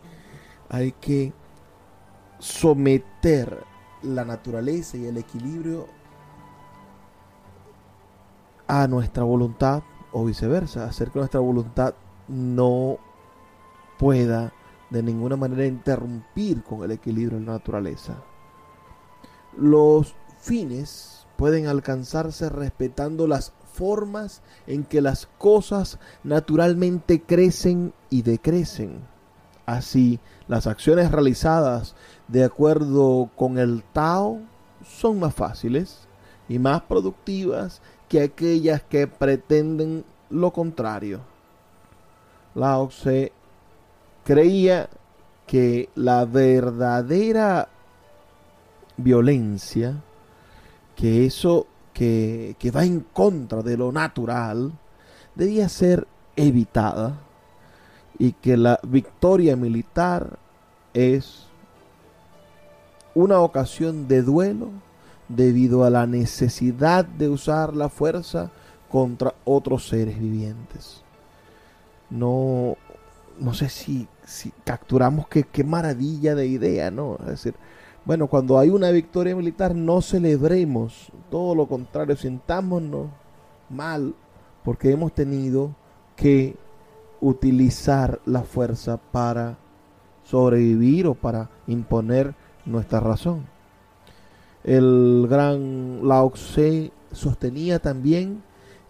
Hay 0.69 0.93
que 0.93 1.33
someter 2.39 3.65
la 4.03 4.25
naturaleza 4.25 4.97
y 4.97 5.07
el 5.07 5.17
equilibrio 5.17 5.87
a 8.67 8.87
nuestra 8.89 9.23
voluntad 9.23 9.83
o 10.13 10.25
viceversa, 10.25 10.85
hacer 10.85 11.11
que 11.11 11.21
nuestra 11.21 11.41
voluntad 11.41 11.95
no 12.29 12.99
pueda 13.99 14.53
de 14.91 15.03
ninguna 15.03 15.37
manera 15.37 15.67
interrumpir 15.67 16.63
con 16.63 16.83
el 16.85 16.93
equilibrio 16.93 17.39
de 17.39 17.47
la 17.47 17.53
naturaleza. 17.53 18.23
Los 19.57 20.15
fines 20.39 21.27
pueden 21.37 21.67
alcanzarse 21.67 22.49
respetando 22.49 23.27
las 23.27 23.53
formas 23.73 24.43
en 24.67 24.85
que 24.85 25.01
las 25.01 25.27
cosas 25.39 25.99
naturalmente 26.25 27.23
crecen 27.23 27.93
y 28.11 28.23
decrecen. 28.23 29.01
Así, 29.67 30.21
las 30.49 30.67
acciones 30.67 31.11
realizadas 31.11 31.95
de 32.29 32.45
acuerdo 32.45 33.31
con 33.37 33.59
el 33.59 33.83
Tao 33.93 34.41
son 34.85 35.19
más 35.19 35.35
fáciles 35.35 36.07
y 36.49 36.59
más 36.59 36.83
productivas 36.83 37.83
que 38.09 38.23
aquellas 38.23 38.83
que 38.83 39.09
pretenden 39.09 40.05
lo 40.31 40.53
contrario. 40.53 41.21
Lao 42.55 42.89
Tse 42.89 43.33
creía 44.27 44.89
que 45.47 45.89
la 45.95 46.25
verdadera 46.25 47.69
violencia, 48.97 50.03
que 50.97 51.25
eso 51.27 51.69
que, 51.95 52.57
que 52.59 52.73
va 52.73 52.85
en 52.85 53.07
contra 53.13 53.63
de 53.63 53.77
lo 53.77 53.93
natural, 53.93 54.73
debía 55.37 55.69
ser 55.69 56.09
evitada 56.35 57.21
y 58.19 58.33
que 58.33 58.57
la 58.57 58.81
victoria 58.83 59.55
militar 59.55 60.41
es 60.93 61.47
una 63.15 63.39
ocasión 63.39 64.09
de 64.09 64.23
duelo 64.23 64.71
debido 65.29 65.85
a 65.85 65.91
la 65.91 66.09
necesidad 66.09 67.05
de 67.05 67.29
usar 67.29 67.77
la 67.77 67.89
fuerza 67.89 68.51
contra 68.91 69.35
otros 69.45 69.87
seres 69.87 70.19
vivientes. 70.19 71.03
No, 72.11 72.77
no 73.39 73.55
sé 73.55 73.69
si, 73.69 74.09
si 74.27 74.53
capturamos 74.65 75.29
qué, 75.29 75.45
qué 75.45 75.65
maravilla 75.65 76.35
de 76.35 76.47
idea, 76.47 76.91
¿no? 76.91 77.17
Es 77.21 77.27
decir, 77.27 77.55
bueno, 78.05 78.27
cuando 78.27 78.59
hay 78.59 78.69
una 78.69 78.91
victoria 78.91 79.35
militar 79.35 79.75
no 79.75 80.03
celebremos, 80.03 81.11
todo 81.31 81.55
lo 81.55 81.67
contrario, 81.67 82.17
sintámonos 82.17 83.09
mal 83.71 84.15
porque 84.65 84.91
hemos 84.91 85.13
tenido 85.13 85.75
que 86.17 86.57
utilizar 87.21 88.21
la 88.27 88.43
fuerza 88.43 88.97
para 88.97 89.59
sobrevivir 90.25 91.07
o 91.07 91.15
para 91.15 91.49
imponer 91.69 92.35
nuestra 92.65 92.99
razón. 92.99 93.47
El 94.65 95.27
gran 95.31 96.07
Lao 96.07 96.31
Tse 96.31 96.91
sostenía 97.13 97.79
también 97.79 98.43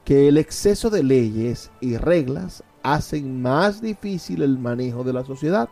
que 0.05 0.29
el 0.29 0.39
exceso 0.39 0.89
de 0.89 1.03
leyes 1.03 1.71
y 1.81 1.99
reglas 1.99 2.65
hacen 2.95 3.43
más 3.43 3.81
difícil 3.81 4.43
el 4.43 4.59
manejo 4.59 5.05
de 5.05 5.13
la 5.13 5.25
sociedad, 5.25 5.69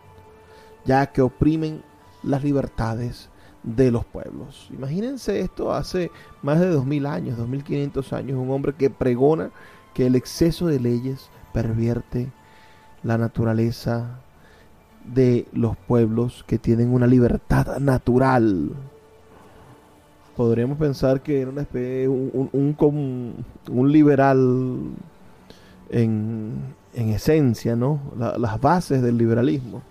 ya 0.85 1.07
que 1.07 1.23
oprimen 1.23 1.83
las 2.23 2.43
libertades 2.43 3.31
de 3.63 3.91
los 3.91 4.05
pueblos. 4.05 4.69
Imagínense 4.73 5.41
esto 5.41 5.73
hace 5.73 6.11
más 6.43 6.61
de 6.61 6.69
2000 6.69 7.07
años, 7.07 7.37
2500 7.37 8.13
años, 8.13 8.39
un 8.39 8.51
hombre 8.51 8.75
que 8.75 8.91
pregona 8.91 9.51
que 9.95 10.07
el 10.07 10.17
exceso 10.17 10.67
de 10.67 10.81
leyes 10.81 11.31
pervierte 11.53 12.33
la 13.03 13.17
naturaleza 13.17 14.21
de 15.05 15.47
los 15.53 15.77
pueblos 15.77 16.45
que 16.47 16.59
tienen 16.59 16.93
una 16.93 17.07
libertad 17.07 17.79
natural 17.79 18.73
podríamos 20.37 20.79
pensar 20.79 21.21
que 21.23 21.41
era 21.41 21.51
una 21.51 21.63
especie, 21.63 22.09
un, 22.09 22.49
un, 22.53 23.45
un, 23.71 23.93
liberal 23.93 24.81
en, 25.91 26.53
en, 26.95 27.11
esencia, 27.11 27.77
¿no? 27.77 28.01
las 28.17 28.61
bases 28.61 29.03
del 29.03 29.19
liberalismo. 29.19 29.83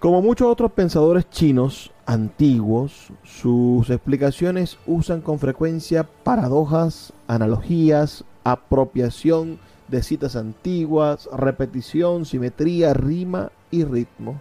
Como 0.00 0.22
muchos 0.22 0.46
otros 0.46 0.70
pensadores 0.72 1.28
chinos 1.28 1.90
antiguos, 2.06 3.12
sus 3.24 3.90
explicaciones 3.90 4.78
usan 4.86 5.20
con 5.20 5.40
frecuencia 5.40 6.04
paradojas, 6.04 7.12
analogías, 7.26 8.24
apropiación 8.44 9.58
de 9.88 10.02
citas 10.02 10.36
antiguas, 10.36 11.28
repetición, 11.32 12.24
simetría, 12.24 12.94
rima 12.94 13.50
y 13.70 13.84
ritmo, 13.84 14.40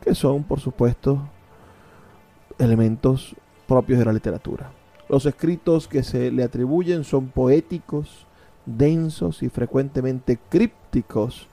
que 0.00 0.14
son, 0.14 0.42
por 0.42 0.60
supuesto, 0.60 1.28
elementos 2.58 3.36
propios 3.66 3.98
de 3.98 4.04
la 4.04 4.12
literatura. 4.12 4.72
Los 5.08 5.26
escritos 5.26 5.88
que 5.88 6.02
se 6.02 6.30
le 6.30 6.42
atribuyen 6.42 7.04
son 7.04 7.28
poéticos, 7.28 8.26
densos 8.76 9.42
y 9.42 9.48
frecuentemente 9.48 10.38
crípticos 10.48 11.48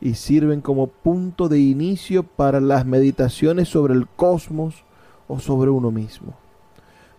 y 0.00 0.14
sirven 0.14 0.60
como 0.60 0.86
punto 0.86 1.48
de 1.48 1.58
inicio 1.58 2.22
para 2.22 2.60
las 2.60 2.86
meditaciones 2.86 3.68
sobre 3.68 3.94
el 3.94 4.06
cosmos 4.08 4.84
o 5.28 5.38
sobre 5.40 5.70
uno 5.70 5.90
mismo. 5.90 6.34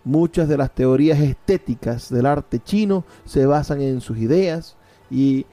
Muchas 0.04 0.48
de 0.48 0.56
las 0.56 0.74
teorías 0.74 1.20
estéticas 1.20 2.08
del 2.08 2.26
arte 2.26 2.58
chino 2.58 3.04
se 3.24 3.46
basan 3.46 3.80
en 3.80 4.00
sus 4.00 4.18
ideas 4.18 4.76
y 5.10 5.46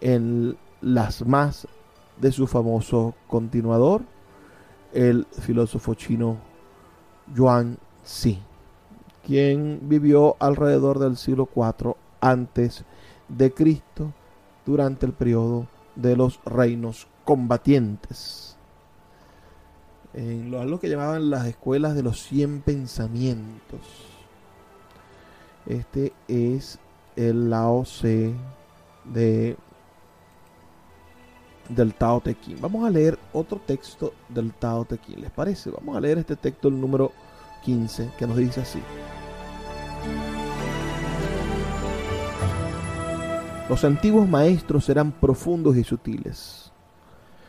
en 0.00 0.56
las 0.80 1.26
más 1.26 1.68
de 2.20 2.32
su 2.32 2.46
famoso 2.46 3.14
continuador, 3.26 4.02
el 4.92 5.26
filósofo 5.30 5.94
chino 5.94 6.38
Yuan 7.34 7.78
Sí, 8.04 8.40
quien 9.24 9.80
vivió 9.82 10.36
alrededor 10.40 10.98
del 10.98 11.16
siglo 11.16 11.48
IV 11.54 11.94
antes 12.20 12.78
de 12.78 13.01
Cristo 13.54 14.12
durante 14.64 15.06
el 15.06 15.12
periodo 15.12 15.66
de 15.94 16.16
los 16.16 16.40
reinos 16.44 17.06
combatientes. 17.24 18.56
En 20.14 20.50
lo, 20.50 20.78
que 20.78 20.88
llamaban 20.88 21.30
las 21.30 21.46
escuelas 21.46 21.94
de 21.94 22.02
los 22.02 22.20
cien 22.20 22.60
pensamientos. 22.60 23.80
Este 25.66 26.12
es 26.28 26.78
el 27.16 27.48
Lao 27.48 27.84
Tse 27.84 28.34
de 29.04 29.56
del 31.68 31.94
Tao 31.94 32.20
Te. 32.20 32.36
Vamos 32.60 32.84
a 32.84 32.90
leer 32.90 33.18
otro 33.32 33.58
texto 33.58 34.12
del 34.28 34.52
Tao 34.52 34.84
Te. 34.84 34.98
¿Les 35.16 35.30
parece? 35.30 35.70
Vamos 35.70 35.96
a 35.96 36.00
leer 36.00 36.18
este 36.18 36.36
texto, 36.36 36.68
el 36.68 36.78
número 36.78 37.12
15, 37.64 38.10
que 38.18 38.26
nos 38.26 38.36
dice 38.36 38.60
así. 38.60 38.80
Los 43.68 43.84
antiguos 43.84 44.28
maestros 44.28 44.88
eran 44.88 45.12
profundos 45.12 45.76
y 45.76 45.84
sutiles. 45.84 46.72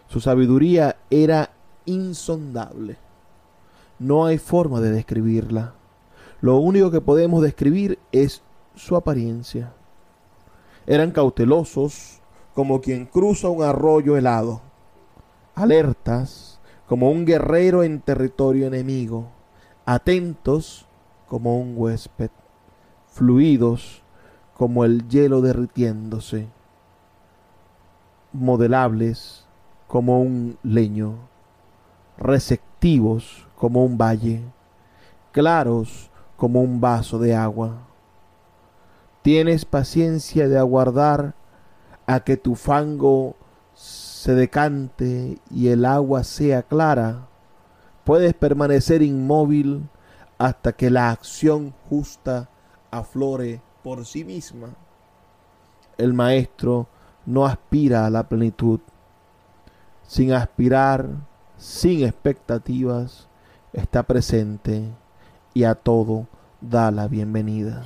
Su 0.08 0.20
sabiduría 0.22 0.96
era 1.10 1.50
insondable. 1.86 2.98
No 3.98 4.26
hay 4.26 4.38
forma 4.38 4.80
de 4.80 4.92
describirla. 4.92 5.74
Lo 6.40 6.58
único 6.58 6.92
que 6.92 7.02
podemos 7.02 7.42
describir 7.42 7.98
es 8.12 8.44
su 8.76 8.96
apariencia. 8.96 9.74
Eran 10.86 11.12
cautelosos 11.12 12.22
como 12.54 12.80
quien 12.80 13.06
cruza 13.06 13.50
un 13.50 13.64
arroyo 13.64 14.16
helado, 14.16 14.62
alertas 15.56 16.60
como 16.88 17.10
un 17.10 17.26
guerrero 17.26 17.82
en 17.84 18.02
territorio 18.02 18.68
enemigo, 18.68 19.30
atentos 19.86 20.86
como 21.28 21.58
un 21.58 21.74
huésped, 21.76 22.30
fluidos 23.08 24.03
como 24.58 24.86
el 24.86 25.08
hielo 25.08 25.42
derritiéndose, 25.42 26.48
modelables 28.32 29.46
como 29.88 30.22
un 30.22 30.58
leño, 30.64 31.16
receptivos 32.18 33.48
como 33.56 33.84
un 33.84 33.98
valle, 33.98 34.44
claros 35.32 36.12
como 36.38 36.62
un 36.62 36.82
vaso 36.82 37.20
de 37.20 37.36
agua. 37.36 37.88
Tienes 39.22 39.66
paciencia 39.66 40.48
de 40.48 40.58
aguardar 40.58 41.36
a 42.06 42.20
que 42.22 42.38
tu 42.38 42.56
fango 42.56 43.36
se 43.74 44.36
decante 44.36 45.40
y 45.50 45.70
el 45.70 45.86
agua 45.86 46.24
sea 46.24 46.64
clara. 46.64 47.28
Puedes 48.04 48.34
permanecer 48.34 49.02
inmóvil 49.02 49.90
hasta 50.38 50.74
que 50.74 50.90
la 50.90 51.12
acción 51.12 51.74
justa 51.90 52.50
aflore 52.92 53.62
por 53.84 54.06
sí 54.06 54.24
misma. 54.24 54.70
El 55.98 56.14
maestro 56.14 56.88
no 57.26 57.46
aspira 57.46 58.06
a 58.06 58.10
la 58.10 58.28
plenitud. 58.28 58.80
Sin 60.08 60.34
aspirar, 60.34 61.08
sin 61.58 62.04
expectativas, 62.04 63.28
está 63.74 64.04
presente 64.04 64.90
y 65.54 65.64
a 65.64 65.76
todo 65.76 66.28
da 66.62 66.92
la 66.92 67.08
bienvenida. 67.08 67.84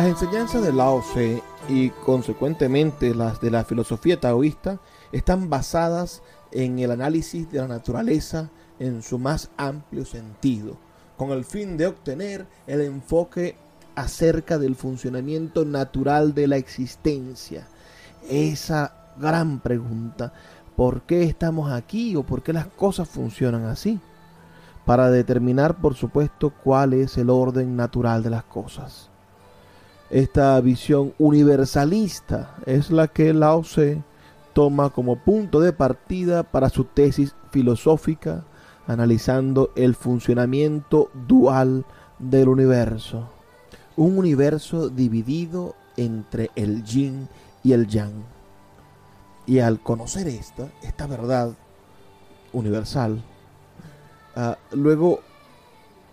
Las 0.00 0.08
enseñanzas 0.08 0.62
de 0.62 0.72
Lao 0.72 1.02
Tse 1.02 1.42
y 1.68 1.90
consecuentemente 1.90 3.14
las 3.14 3.38
de 3.42 3.50
la 3.50 3.64
filosofía 3.64 4.18
taoísta 4.18 4.80
están 5.12 5.50
basadas 5.50 6.22
en 6.52 6.78
el 6.78 6.90
análisis 6.90 7.52
de 7.52 7.58
la 7.58 7.68
naturaleza 7.68 8.48
en 8.78 9.02
su 9.02 9.18
más 9.18 9.50
amplio 9.58 10.06
sentido, 10.06 10.78
con 11.18 11.32
el 11.32 11.44
fin 11.44 11.76
de 11.76 11.86
obtener 11.86 12.46
el 12.66 12.80
enfoque 12.80 13.56
acerca 13.94 14.56
del 14.56 14.74
funcionamiento 14.74 15.66
natural 15.66 16.32
de 16.32 16.46
la 16.46 16.56
existencia. 16.56 17.68
Esa 18.26 19.12
gran 19.18 19.60
pregunta, 19.60 20.32
¿por 20.76 21.02
qué 21.02 21.24
estamos 21.24 21.70
aquí 21.70 22.16
o 22.16 22.22
por 22.22 22.42
qué 22.42 22.54
las 22.54 22.68
cosas 22.68 23.06
funcionan 23.06 23.66
así? 23.66 24.00
Para 24.86 25.10
determinar, 25.10 25.78
por 25.78 25.94
supuesto, 25.94 26.54
cuál 26.64 26.94
es 26.94 27.18
el 27.18 27.28
orden 27.28 27.76
natural 27.76 28.22
de 28.22 28.30
las 28.30 28.44
cosas. 28.44 29.09
Esta 30.10 30.60
visión 30.60 31.14
universalista 31.18 32.56
es 32.66 32.90
la 32.90 33.06
que 33.06 33.32
Lao 33.32 33.62
Tse 33.62 34.02
toma 34.52 34.90
como 34.90 35.14
punto 35.14 35.60
de 35.60 35.72
partida 35.72 36.42
para 36.42 36.68
su 36.68 36.82
tesis 36.84 37.36
filosófica, 37.52 38.44
analizando 38.88 39.70
el 39.76 39.94
funcionamiento 39.94 41.10
dual 41.28 41.84
del 42.18 42.48
universo. 42.48 43.28
Un 43.96 44.18
universo 44.18 44.88
dividido 44.88 45.76
entre 45.96 46.50
el 46.56 46.82
yin 46.82 47.28
y 47.62 47.72
el 47.72 47.86
yang. 47.86 48.24
Y 49.46 49.60
al 49.60 49.80
conocer 49.80 50.26
esta, 50.26 50.68
esta 50.82 51.06
verdad 51.06 51.52
universal, 52.52 53.22
uh, 54.34 54.76
luego 54.76 55.20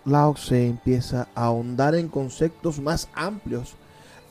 Lao 0.06 0.36
Tse 0.36 0.68
empieza 0.68 1.30
a 1.34 1.46
ahondar 1.46 1.96
en 1.96 2.10
conceptos 2.10 2.80
más 2.80 3.10
amplios 3.16 3.76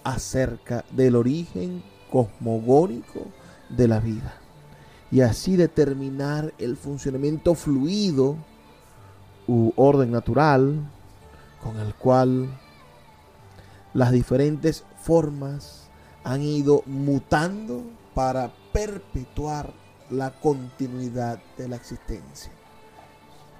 acerca 0.06 0.84
del 0.92 1.16
origen 1.16 1.82
cosmogónico 2.12 3.26
de 3.68 3.88
la 3.88 3.98
vida 3.98 4.34
y 5.10 5.20
así 5.22 5.56
determinar 5.56 6.54
el 6.58 6.76
funcionamiento 6.76 7.56
fluido 7.56 8.36
u 9.48 9.72
orden 9.74 10.12
natural 10.12 10.88
con 11.60 11.76
el 11.78 11.92
cual 11.94 12.48
las 13.94 14.12
diferentes 14.12 14.84
formas 15.02 15.88
han 16.22 16.42
ido 16.42 16.84
mutando 16.86 17.82
para 18.14 18.52
perpetuar 18.72 19.72
la 20.10 20.30
continuidad 20.30 21.40
de 21.58 21.68
la 21.68 21.76
existencia. 21.76 22.52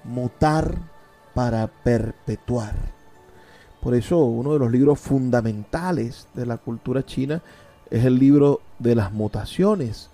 Mutar 0.05 0.77
para 1.33 1.67
perpetuar. 1.67 2.96
Por 3.81 3.93
eso 3.95 4.17
uno 4.17 4.53
de 4.53 4.59
los 4.59 4.71
libros 4.71 4.99
fundamentales 4.99 6.27
de 6.33 6.45
la 6.45 6.57
cultura 6.57 7.05
china 7.05 7.41
es 7.89 8.05
el 8.05 8.17
libro 8.17 8.61
de 8.79 8.95
las 8.95 9.11
mutaciones, 9.13 10.09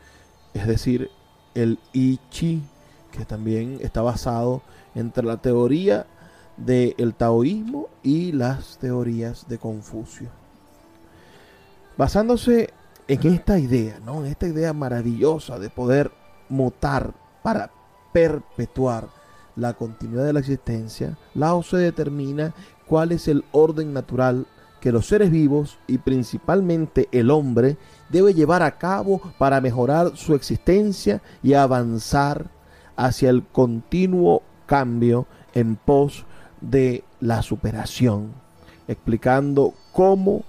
es 0.54 0.68
decir, 0.68 1.10
el 1.56 1.80
I 1.94 2.20
Chi, 2.30 2.62
que 3.12 3.26
también 3.26 3.80
está 3.82 4.02
basado 4.02 4.62
entre 4.96 5.24
la 5.24 5.38
teoría 5.38 6.06
del 6.58 7.14
taoísmo 7.16 7.90
y 8.04 8.32
las 8.32 8.78
teorías 8.78 9.48
de 9.48 9.58
Confucio. 9.58 10.30
Basándose 11.98 12.70
en 13.08 13.28
esta 13.28 13.60
idea, 13.60 14.00
¿no? 14.06 14.24
en 14.24 14.32
esta 14.32 14.48
idea 14.48 14.74
maravillosa 14.74 15.60
de 15.60 15.70
poder 15.70 16.12
mutar 16.50 17.14
para 17.42 17.72
perpetuar 18.12 19.08
la 19.56 19.74
continuidad 19.74 20.26
de 20.26 20.34
la 20.34 20.40
existencia, 20.40 21.18
Lao 21.36 21.62
se 21.64 21.78
determina 21.78 22.54
cuál 22.94 23.12
es 23.12 23.28
el 23.28 23.44
orden 23.54 23.92
natural 23.92 24.46
que 24.80 24.92
los 24.92 25.08
seres 25.08 25.32
vivos 25.32 25.80
y 25.88 25.98
principalmente 25.98 27.10
el 27.12 27.32
hombre 27.32 27.76
debe 28.10 28.36
llevar 28.36 28.62
a 28.62 28.78
cabo 28.78 29.20
para 29.40 29.60
mejorar 29.62 30.16
su 30.16 30.36
existencia 30.36 31.20
y 31.42 31.56
avanzar 31.56 32.52
hacia 32.96 33.32
el 33.32 33.44
continuo 33.48 34.44
cambio 34.68 35.26
en 35.56 35.76
pos 35.76 36.28
de 36.62 37.04
la 37.20 37.42
superación, 37.42 38.32
explicando 38.88 39.74
cómo 39.92 40.44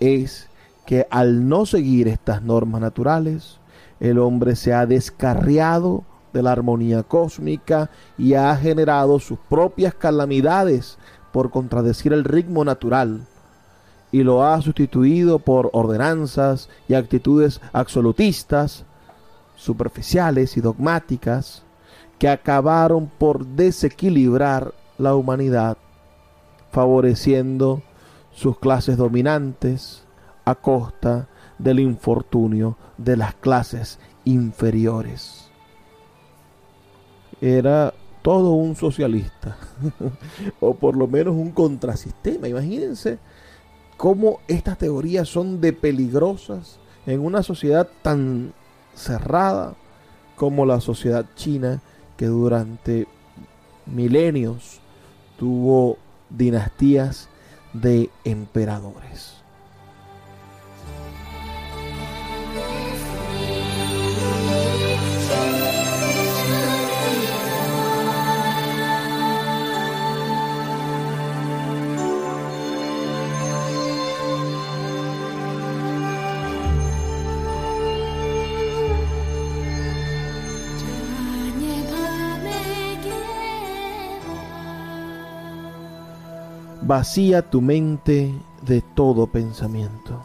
es 0.00 0.48
que 0.86 1.06
al 1.10 1.48
no 1.48 1.64
seguir 1.64 2.08
estas 2.08 2.42
normas 2.42 2.80
naturales, 2.80 3.60
el 4.00 4.18
hombre 4.18 4.56
se 4.56 4.74
ha 4.74 4.84
descarriado 4.84 6.02
de 6.32 6.42
la 6.42 6.50
armonía 6.50 7.04
cósmica 7.04 7.88
y 8.18 8.34
ha 8.34 8.54
generado 8.56 9.20
sus 9.20 9.38
propias 9.48 9.94
calamidades 9.94 10.98
por 11.34 11.50
contradecir 11.50 12.12
el 12.12 12.22
ritmo 12.22 12.64
natural 12.64 13.26
y 14.12 14.22
lo 14.22 14.44
ha 14.44 14.62
sustituido 14.62 15.40
por 15.40 15.68
ordenanzas 15.72 16.68
y 16.86 16.94
actitudes 16.94 17.60
absolutistas, 17.72 18.84
superficiales 19.56 20.56
y 20.56 20.60
dogmáticas 20.60 21.64
que 22.20 22.28
acabaron 22.28 23.10
por 23.18 23.44
desequilibrar 23.44 24.74
la 24.96 25.16
humanidad, 25.16 25.76
favoreciendo 26.70 27.82
sus 28.30 28.56
clases 28.60 28.96
dominantes 28.96 30.04
a 30.44 30.54
costa 30.54 31.26
del 31.58 31.80
infortunio 31.80 32.76
de 32.96 33.16
las 33.16 33.34
clases 33.34 33.98
inferiores. 34.24 35.50
Era 37.40 37.92
todo 38.24 38.52
un 38.52 38.74
socialista, 38.74 39.58
o 40.60 40.72
por 40.72 40.96
lo 40.96 41.06
menos 41.06 41.34
un 41.34 41.50
contrasistema. 41.50 42.48
Imagínense 42.48 43.18
cómo 43.98 44.40
estas 44.48 44.78
teorías 44.78 45.28
son 45.28 45.60
de 45.60 45.74
peligrosas 45.74 46.78
en 47.04 47.20
una 47.20 47.42
sociedad 47.42 47.86
tan 48.00 48.54
cerrada 48.94 49.74
como 50.36 50.64
la 50.64 50.80
sociedad 50.80 51.26
china, 51.34 51.82
que 52.16 52.24
durante 52.24 53.06
milenios 53.84 54.80
tuvo 55.38 55.98
dinastías 56.30 57.28
de 57.74 58.08
emperadores. 58.24 59.33
Vacía 86.86 87.40
tu 87.40 87.62
mente 87.62 88.34
de 88.60 88.82
todo 88.82 89.26
pensamiento. 89.26 90.22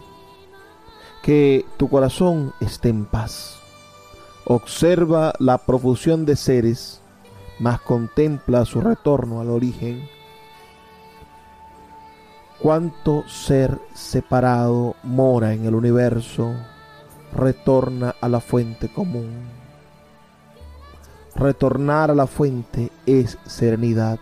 Que 1.22 1.66
tu 1.78 1.88
corazón 1.88 2.54
esté 2.60 2.90
en 2.90 3.06
paz. 3.06 3.62
Observa 4.44 5.34
la 5.40 5.60
profusión 5.60 6.26
de 6.26 6.36
seres, 6.36 7.02
mas 7.60 7.80
contempla 7.80 8.66
su 8.66 8.82
retorno 8.82 9.40
al 9.40 9.52
origen. 9.52 10.04
Cuánto 12.60 13.24
ser 13.30 13.80
separado 13.94 14.98
mora 15.04 15.54
en 15.54 15.66
el 15.66 15.76
universo, 15.76 16.54
retorna 17.34 18.16
a 18.20 18.28
la 18.28 18.42
fuente 18.42 18.90
común. 18.90 19.32
Retornar 21.36 22.12
a 22.12 22.16
la 22.16 22.28
fuente 22.28 22.92
es 23.06 23.38
serenidad. 23.46 24.20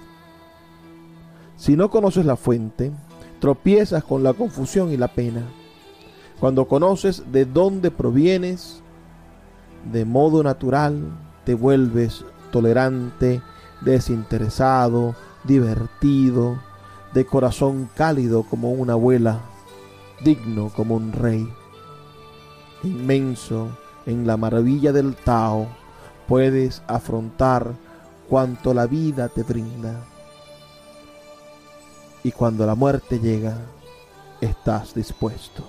Si 1.58 1.76
no 1.76 1.90
conoces 1.90 2.26
la 2.26 2.36
fuente, 2.36 2.92
tropiezas 3.40 4.04
con 4.04 4.24
la 4.24 4.34
confusión 4.34 4.92
y 4.92 4.98
la 4.98 5.08
pena. 5.08 5.42
Cuando 6.40 6.68
conoces 6.68 7.32
de 7.32 7.46
dónde 7.46 7.90
provienes, 7.90 8.82
de 9.92 10.06
modo 10.06 10.44
natural 10.44 11.02
te 11.44 11.56
vuelves 11.56 12.24
tolerante, 12.52 13.42
desinteresado, 13.82 15.16
divertido, 15.44 16.60
de 17.14 17.26
corazón 17.26 17.90
cálido 17.96 18.44
como 18.44 18.72
una 18.72 18.94
abuela, 18.94 19.40
digno 20.24 20.70
como 20.76 20.96
un 20.96 21.12
rey. 21.12 21.48
Inmenso 22.84 23.70
en 24.06 24.28
la 24.28 24.38
maravilla 24.38 24.92
del 24.92 25.16
Tao, 25.16 25.68
puedes 26.28 26.84
afrontar 26.88 27.74
cuanto 28.30 28.74
la 28.76 28.86
vida 28.86 29.30
te 29.30 29.42
brinda. 29.42 30.04
Y 32.28 32.34
cuando 32.34 32.66
la 32.66 32.76
muerte 32.76 33.22
llega, 33.22 33.58
estás 34.42 34.94
dispuesto. 34.94 35.64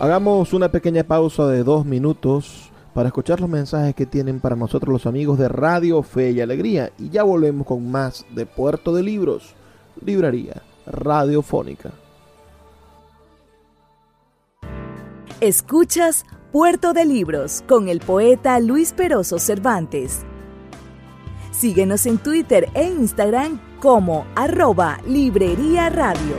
Hagamos 0.00 0.52
una 0.52 0.72
pequeña 0.72 1.04
pausa 1.04 1.46
de 1.46 1.62
dos 1.62 1.86
minutos 1.86 2.72
para 2.92 3.06
escuchar 3.06 3.40
los 3.40 3.48
mensajes 3.48 3.94
que 3.94 4.04
tienen 4.04 4.40
para 4.40 4.56
nosotros 4.56 4.92
los 4.92 5.06
amigos 5.06 5.38
de 5.38 5.48
Radio 5.48 6.02
Fe 6.02 6.32
y 6.32 6.40
Alegría 6.40 6.90
y 6.98 7.10
ya 7.10 7.22
volvemos 7.22 7.68
con 7.68 7.88
más 7.88 8.26
de 8.34 8.46
Puerto 8.46 8.92
de 8.92 9.04
Libros, 9.04 9.54
Librería 10.04 10.62
Radiofónica. 10.86 11.92
Escuchas 15.40 16.24
Puerto 16.52 16.92
de 16.92 17.04
Libros 17.04 17.62
con 17.68 17.88
el 17.88 18.00
poeta 18.00 18.58
Luis 18.60 18.92
Peroso 18.92 19.38
Cervantes. 19.38 20.20
Síguenos 21.52 22.06
en 22.06 22.18
Twitter 22.18 22.68
e 22.74 22.84
Instagram 22.84 23.60
como 23.80 24.26
arroba 24.34 25.00
Librería 25.06 25.88
Radio. 25.90 26.36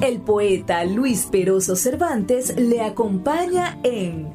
El 0.00 0.20
poeta 0.20 0.84
Luis 0.84 1.28
Peroso 1.30 1.76
Cervantes 1.76 2.56
le 2.56 2.80
acompaña 2.80 3.78
en 3.84 4.34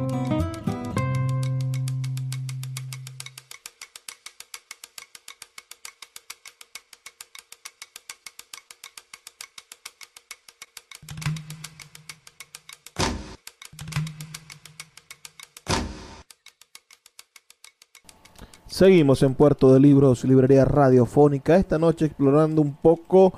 Seguimos 18.71 19.21
en 19.21 19.35
Puerto 19.35 19.73
de 19.73 19.81
Libros, 19.81 20.23
Librería 20.23 20.63
Radiofónica, 20.63 21.57
esta 21.57 21.77
noche 21.77 22.05
explorando 22.05 22.61
un 22.61 22.73
poco 22.73 23.33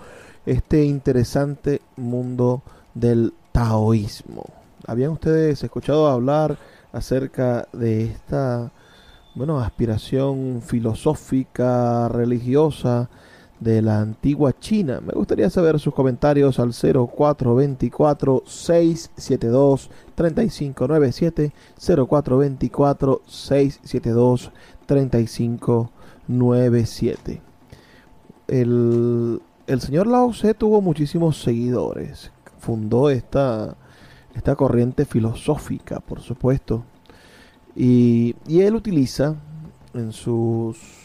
este 0.45 0.85
interesante 0.85 1.81
mundo 1.97 2.61
del 2.93 3.33
taoísmo. 3.51 4.45
¿Habían 4.85 5.09
ustedes 5.09 5.63
escuchado 5.63 6.07
hablar 6.07 6.59
acerca 6.91 7.67
de 7.73 8.03
esta 8.03 8.71
bueno, 9.33 9.59
aspiración 9.59 10.61
filosófica, 10.63 12.07
religiosa 12.09 13.09
de 13.63 13.81
la 13.81 14.01
antigua 14.01 14.53
China? 14.59 14.99
Me 15.01 15.13
gustaría 15.13 15.49
saber 15.49 15.79
sus 15.79 15.93
comentarios 15.93 16.59
al 16.59 16.73
0424 16.73 18.43
672 18.45 19.89
3597 20.15 21.53
0424 21.77 23.21
672 23.25 24.51
3597. 24.85 27.41
El, 28.47 29.41
el 29.67 29.81
señor 29.81 30.07
Lao 30.07 30.31
Tse 30.31 30.53
tuvo 30.53 30.81
muchísimos 30.81 31.41
seguidores. 31.41 32.31
Fundó 32.59 33.09
esta, 33.09 33.77
esta 34.35 34.55
corriente 34.55 35.05
filosófica, 35.05 36.01
por 36.01 36.19
supuesto. 36.21 36.83
Y, 37.75 38.35
y 38.47 38.61
él 38.61 38.75
utiliza 38.75 39.35
en 39.93 40.11
sus, 40.11 41.02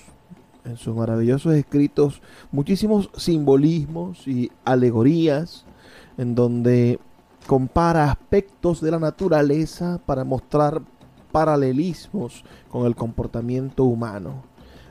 en 0.68 0.76
sus 0.76 0.94
maravillosos 0.94 1.54
escritos 1.54 2.20
muchísimos 2.52 3.10
simbolismos 3.16 4.26
y 4.28 4.50
alegorías 4.64 5.64
en 6.16 6.34
donde 6.34 7.00
compara 7.46 8.10
aspectos 8.10 8.80
de 8.80 8.90
la 8.90 8.98
naturaleza 8.98 10.00
para 10.04 10.24
mostrar 10.24 10.82
paralelismos 11.32 12.44
con 12.68 12.86
el 12.86 12.94
comportamiento 12.94 13.84
humano, 13.84 14.42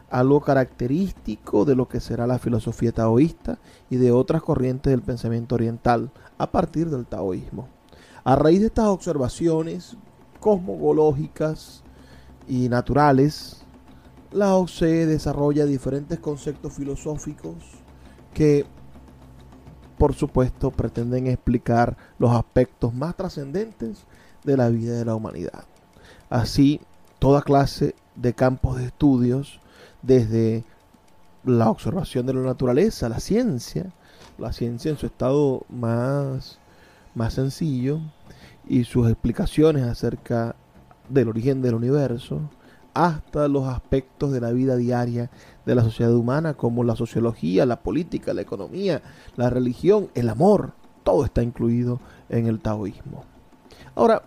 algo 0.10 0.42
característico 0.42 1.66
de 1.66 1.76
lo 1.76 1.88
que 1.88 2.00
será 2.00 2.26
la 2.26 2.40
filosofía 2.40 2.92
taoísta 2.92 3.60
y 3.90 3.98
de 3.98 4.12
otras 4.12 4.42
corrientes 4.42 4.92
del 4.92 5.02
pensamiento 5.02 5.56
oriental 5.56 6.12
a 6.38 6.50
partir 6.50 6.90
del 6.90 7.06
taoísmo. 7.06 7.68
A 8.24 8.36
raíz 8.36 8.60
de 8.60 8.68
estas 8.68 8.88
observaciones 8.88 9.98
cosmogológicas 10.40 11.84
y 12.48 12.70
naturales, 12.70 13.66
la 14.32 14.56
OCE 14.56 15.06
desarrolla 15.06 15.66
diferentes 15.66 16.20
conceptos 16.20 16.74
filosóficos 16.74 17.56
que, 18.34 18.66
por 19.98 20.14
supuesto, 20.14 20.72
pretenden 20.72 21.28
explicar 21.28 21.98
los 22.20 22.32
aspectos 22.32 22.94
más 22.94 23.16
trascendentes 23.16 24.06
de 24.44 24.58
la 24.58 24.70
vida 24.70 24.94
de 24.94 25.06
la 25.06 25.16
humanidad. 25.16 25.66
Así, 26.30 26.82
toda 27.20 27.42
clase 27.42 27.96
de 28.16 28.34
campos 28.34 28.78
de 28.78 28.86
estudios, 28.86 29.60
desde 30.02 30.64
la 31.44 31.70
observación 31.70 32.26
de 32.26 32.34
la 32.34 32.42
naturaleza, 32.42 33.10
la 33.10 33.20
ciencia, 33.20 33.94
la 34.38 34.52
ciencia 34.54 34.92
en 34.92 34.98
su 34.98 35.06
estado 35.06 35.66
más, 35.70 36.60
más 37.16 37.34
sencillo, 37.34 38.00
y 38.68 38.84
sus 38.84 39.10
explicaciones 39.10 39.84
acerca 39.84 40.56
del 41.10 41.30
origen 41.30 41.62
del 41.62 41.76
universo, 41.76 42.42
hasta 43.06 43.48
los 43.48 43.68
aspectos 43.68 44.32
de 44.32 44.42
la 44.42 44.52
vida 44.52 44.76
diaria 44.76 45.30
de 45.66 45.76
la 45.76 45.84
sociedad 45.84 46.16
humana, 46.16 46.56
como 46.56 46.84
la 46.84 46.96
sociología, 46.96 47.66
la 47.68 47.82
política, 47.82 48.34
la 48.34 48.42
economía, 48.42 49.04
la 49.36 49.52
religión, 49.52 50.10
el 50.16 50.30
amor, 50.30 50.74
todo 51.04 51.24
está 51.24 51.44
incluido 51.44 52.00
en 52.30 52.48
el 52.48 52.60
taoísmo. 52.60 53.24
Ahora, 53.94 54.24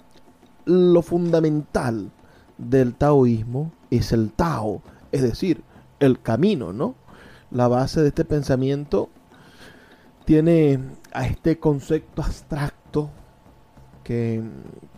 lo 0.66 1.02
fundamental 1.02 2.12
del 2.59 2.94
taoísmo 2.94 3.72
es 3.90 4.12
el 4.12 4.30
Tao, 4.30 4.83
es 5.11 5.22
decir, 5.22 5.62
el 5.98 6.20
camino, 6.20 6.72
¿no? 6.72 6.94
La 7.50 7.66
base 7.66 8.00
de 8.02 8.09
este 8.09 8.24
pensamiento 8.24 9.11
tiene 10.24 10.78
a 11.12 11.26
este 11.26 11.59
concepto 11.59 12.22
abstracto 12.22 12.79
que, 14.02 14.42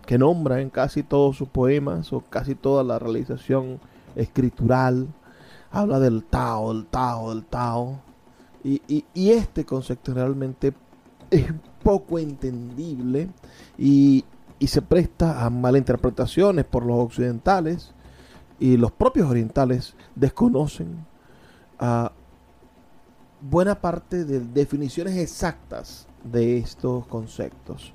que 0.06 0.18
nombra 0.18 0.60
en 0.60 0.70
casi 0.70 1.02
todos 1.02 1.36
sus 1.36 1.48
poemas 1.48 2.12
o 2.12 2.20
casi 2.20 2.54
toda 2.54 2.84
la 2.84 2.98
realización 2.98 3.80
escritural. 4.16 5.08
Habla 5.70 5.98
del 5.98 6.24
Tao, 6.24 6.72
del 6.72 6.86
Tao, 6.86 7.34
del 7.34 7.44
Tao. 7.44 8.00
Y, 8.64 8.80
y, 8.88 9.30
este 9.30 9.64
concepto 9.64 10.14
realmente 10.14 10.72
es 11.30 11.46
poco 11.82 12.20
entendible 12.20 13.28
y, 13.76 14.24
y 14.60 14.66
se 14.68 14.82
presta 14.82 15.44
a 15.44 15.50
malinterpretaciones 15.50 16.64
por 16.64 16.86
los 16.86 16.96
occidentales 16.98 17.92
y 18.60 18.76
los 18.76 18.92
propios 18.92 19.28
orientales 19.28 19.96
desconocen 20.14 21.04
a 21.80 22.12
buena 23.40 23.80
parte 23.80 24.24
de 24.24 24.38
definiciones 24.38 25.16
exactas 25.16 26.06
de 26.22 26.58
estos 26.58 27.06
conceptos. 27.06 27.92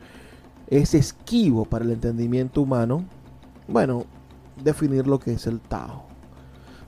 Es 0.67 0.93
esquivo 0.93 1.65
para 1.65 1.85
el 1.85 1.91
entendimiento 1.91 2.61
humano, 2.61 3.05
bueno, 3.67 4.05
definir 4.63 5.07
lo 5.07 5.19
que 5.19 5.33
es 5.33 5.47
el 5.47 5.59
Tao. 5.59 6.05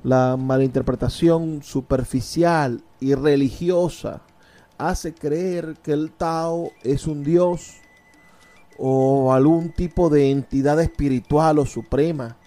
La 0.03 0.37
malinterpretación 0.37 1.61
superficial 1.63 2.83
y 2.99 3.15
religiosa 3.15 4.21
hace 4.77 5.13
creer 5.13 5.75
que 5.83 5.91
el 5.91 6.11
Tao 6.11 6.71
es 6.83 7.05
un 7.05 7.23
dios 7.23 7.81
o 8.77 9.33
algún 9.33 9.71
tipo 9.71 10.09
de 10.09 10.31
entidad 10.31 10.79
espiritual 10.81 11.59
o 11.59 11.65
suprema. 11.65 12.37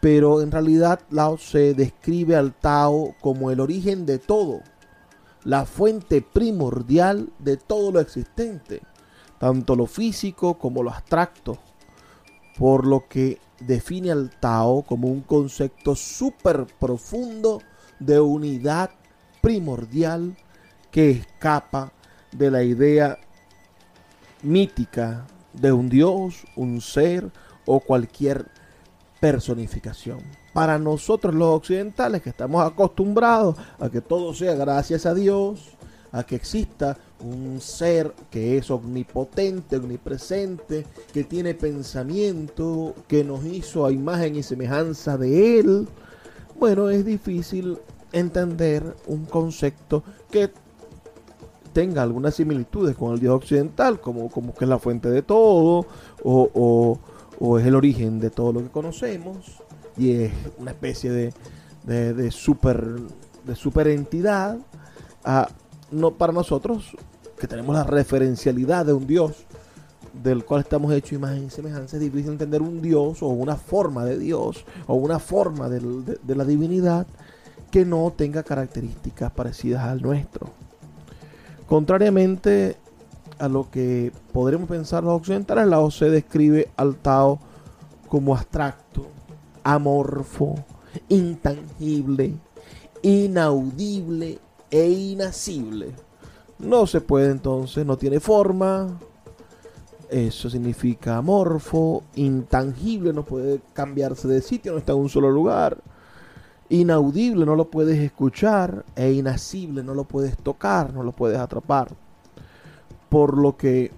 Pero 0.00 0.42
en 0.42 0.50
realidad 0.50 1.00
Lao 1.10 1.38
se 1.38 1.74
describe 1.74 2.36
al 2.36 2.52
Tao 2.52 3.14
como 3.20 3.50
el 3.50 3.60
origen 3.60 4.04
de 4.04 4.18
todo, 4.18 4.60
la 5.44 5.64
fuente 5.64 6.22
primordial 6.22 7.30
de 7.38 7.56
todo 7.56 7.92
lo 7.92 8.00
existente, 8.00 8.82
tanto 9.42 9.74
lo 9.74 9.86
físico 9.86 10.54
como 10.54 10.84
lo 10.84 10.90
abstracto, 10.90 11.58
por 12.56 12.86
lo 12.86 13.08
que 13.08 13.40
define 13.58 14.12
al 14.12 14.30
Tao 14.30 14.82
como 14.82 15.08
un 15.08 15.22
concepto 15.22 15.96
súper 15.96 16.64
profundo 16.78 17.60
de 17.98 18.20
unidad 18.20 18.90
primordial 19.40 20.36
que 20.92 21.10
escapa 21.10 21.90
de 22.30 22.52
la 22.52 22.62
idea 22.62 23.18
mítica 24.44 25.26
de 25.52 25.72
un 25.72 25.88
dios, 25.88 26.44
un 26.54 26.80
ser 26.80 27.28
o 27.66 27.80
cualquier 27.80 28.46
personificación. 29.18 30.20
Para 30.52 30.78
nosotros 30.78 31.34
los 31.34 31.48
occidentales 31.48 32.22
que 32.22 32.30
estamos 32.30 32.64
acostumbrados 32.64 33.56
a 33.80 33.90
que 33.90 34.02
todo 34.02 34.34
sea 34.34 34.54
gracias 34.54 35.04
a 35.04 35.14
Dios, 35.14 35.76
a 36.12 36.24
que 36.24 36.36
exista 36.36 36.96
un 37.20 37.60
ser 37.60 38.12
que 38.30 38.58
es 38.58 38.70
omnipotente, 38.70 39.76
omnipresente, 39.76 40.86
que 41.12 41.24
tiene 41.24 41.54
pensamiento, 41.54 42.94
que 43.08 43.24
nos 43.24 43.44
hizo 43.44 43.86
a 43.86 43.92
imagen 43.92 44.36
y 44.36 44.42
semejanza 44.42 45.16
de 45.16 45.58
Él, 45.58 45.88
bueno, 46.58 46.90
es 46.90 47.04
difícil 47.04 47.78
entender 48.12 48.94
un 49.06 49.24
concepto 49.24 50.04
que 50.30 50.50
tenga 51.72 52.02
algunas 52.02 52.34
similitudes 52.34 52.96
con 52.96 53.14
el 53.14 53.20
Dios 53.20 53.34
occidental, 53.34 54.00
como, 54.00 54.30
como 54.30 54.54
que 54.54 54.64
es 54.64 54.68
la 54.68 54.78
fuente 54.78 55.08
de 55.10 55.22
todo, 55.22 55.86
o, 56.22 56.98
es 57.58 57.66
el 57.66 57.74
origen 57.74 58.20
de 58.20 58.30
todo 58.30 58.52
lo 58.52 58.60
que 58.60 58.68
conocemos, 58.68 59.62
y 59.96 60.12
es 60.12 60.32
una 60.58 60.70
especie 60.70 61.10
de, 61.10 61.32
de, 61.84 62.30
super, 62.30 63.00
de 63.44 63.56
super 63.56 63.88
entidad. 63.88 64.58
No 65.92 66.12
para 66.12 66.32
nosotros, 66.32 66.96
que 67.38 67.46
tenemos 67.46 67.74
la 67.74 67.84
referencialidad 67.84 68.86
de 68.86 68.94
un 68.94 69.06
Dios, 69.06 69.44
del 70.22 70.44
cual 70.44 70.62
estamos 70.62 70.92
hechos 70.92 71.12
imagen 71.12 71.44
y 71.44 71.50
semejanza, 71.50 71.96
es 71.96 72.02
difícil 72.02 72.32
entender 72.32 72.60
un 72.60 72.82
Dios 72.82 73.22
o 73.22 73.28
una 73.28 73.56
forma 73.56 74.04
de 74.04 74.18
Dios 74.18 74.64
o 74.86 74.94
una 74.94 75.18
forma 75.18 75.68
de, 75.68 76.18
de 76.22 76.34
la 76.34 76.44
divinidad 76.44 77.06
que 77.70 77.86
no 77.86 78.12
tenga 78.14 78.42
características 78.42 79.32
parecidas 79.32 79.84
al 79.84 80.02
nuestro. 80.02 80.48
Contrariamente 81.66 82.76
a 83.38 83.48
lo 83.48 83.70
que 83.70 84.12
podremos 84.32 84.68
pensar 84.68 85.02
los 85.02 85.14
occidentales, 85.14 85.66
la 85.66 85.80
OC 85.80 86.00
describe 86.10 86.68
al 86.76 86.96
Tao 86.96 87.40
como 88.08 88.34
abstracto, 88.34 89.06
amorfo, 89.64 90.54
intangible, 91.08 92.34
inaudible 93.02 94.38
e 94.72 94.88
inacible. 94.88 95.94
No 96.58 96.86
se 96.86 97.00
puede 97.00 97.30
entonces, 97.30 97.86
no 97.86 97.96
tiene 97.96 98.18
forma. 98.18 98.98
Eso 100.10 100.50
significa 100.50 101.18
amorfo, 101.18 102.02
intangible, 102.16 103.12
no 103.12 103.24
puede 103.24 103.60
cambiarse 103.72 104.26
de 104.28 104.40
sitio, 104.42 104.72
no 104.72 104.78
está 104.78 104.92
en 104.92 104.98
un 104.98 105.08
solo 105.08 105.30
lugar. 105.30 105.78
Inaudible, 106.68 107.44
no 107.44 107.54
lo 107.54 107.70
puedes 107.70 107.98
escuchar. 107.98 108.84
E 108.96 109.12
inacible, 109.12 109.82
no 109.82 109.94
lo 109.94 110.04
puedes 110.04 110.36
tocar, 110.36 110.92
no 110.92 111.02
lo 111.02 111.12
puedes 111.12 111.38
atrapar. 111.38 111.88
Por 113.08 113.36
lo 113.36 113.56
que 113.56 113.92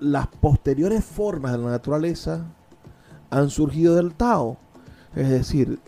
las 0.00 0.26
posteriores 0.26 1.04
formas 1.04 1.52
de 1.52 1.58
la 1.58 1.70
naturaleza 1.70 2.44
han 3.30 3.50
surgido 3.50 3.94
del 3.94 4.14
Tao. 4.14 4.56
Es 5.14 5.28
decir, 5.28 5.78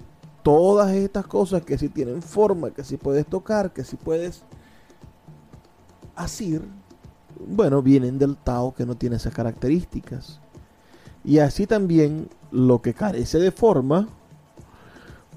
todas 0.47 0.93
estas 0.93 1.27
cosas 1.27 1.65
que 1.65 1.77
si 1.77 1.89
tienen 1.89 2.23
forma, 2.23 2.71
que 2.71 2.85
si 2.85 2.97
puedes 2.97 3.27
tocar, 3.27 3.73
que 3.73 3.83
si 3.83 3.97
puedes 3.97 4.45
asir, 6.15 6.63
bueno, 7.49 7.83
vienen 7.83 8.17
del 8.17 8.37
Tao 8.37 8.73
que 8.73 8.87
no 8.87 8.95
tiene 8.95 9.17
esas 9.17 9.35
características. 9.35 10.39
Y 11.25 11.41
así 11.41 11.67
también 11.67 12.29
lo 12.53 12.81
que 12.81 12.95
carece 12.95 13.41
de 13.41 13.51
forma, 13.51 14.07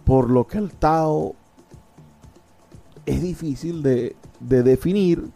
por 0.04 0.30
lo 0.30 0.46
que 0.46 0.60
el 0.60 0.74
Tao 0.74 1.34
es 3.08 3.20
difícil 3.20 3.82
de, 3.82 4.16
definir 4.40 5.32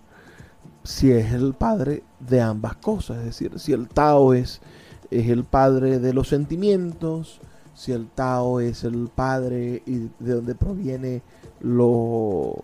si 0.84 1.12
es 1.12 1.34
el 1.34 1.56
padre 1.56 2.04
de 2.20 2.42
ambas 2.42 2.76
cosas. 2.76 3.18
Es 3.18 3.26
decir, 3.26 3.60
si 3.60 3.74
el 3.74 3.88
Tao 3.88 4.36
es, 4.36 4.62
es 5.10 5.30
el 5.30 5.46
padre 5.46 5.98
de 5.98 6.14
los 6.14 6.28
sentimientos, 6.28 7.42
si 7.74 7.92
el 7.92 8.08
Tao 8.08 8.60
es 8.60 8.84
el 8.84 9.10
padre 9.14 9.82
y 9.86 10.10
de 10.20 10.34
donde 10.34 10.56
proviene 10.56 11.22
lo, 11.62 12.56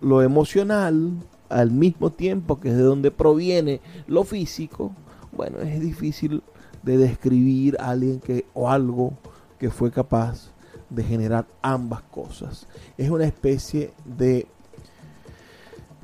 lo 0.00 0.22
emocional, 0.22 1.12
al 1.48 1.70
mismo 1.70 2.10
tiempo 2.10 2.60
que 2.60 2.70
es 2.70 2.76
de 2.76 2.82
donde 2.82 3.10
proviene 3.10 3.80
lo 4.06 4.24
físico, 4.24 4.92
bueno, 5.32 5.58
es 5.60 5.80
difícil 5.80 6.42
de 6.82 6.96
describir 6.96 7.76
a 7.80 7.90
alguien 7.90 8.20
que 8.20 8.46
o 8.54 8.70
algo 8.70 9.14
que 9.58 9.70
fue 9.70 9.90
capaz 9.90 10.52
de 10.90 11.02
generar 11.02 11.46
ambas 11.62 12.02
cosas. 12.02 12.66
Es 12.96 13.10
una 13.10 13.24
especie 13.24 13.92
de, 14.04 14.46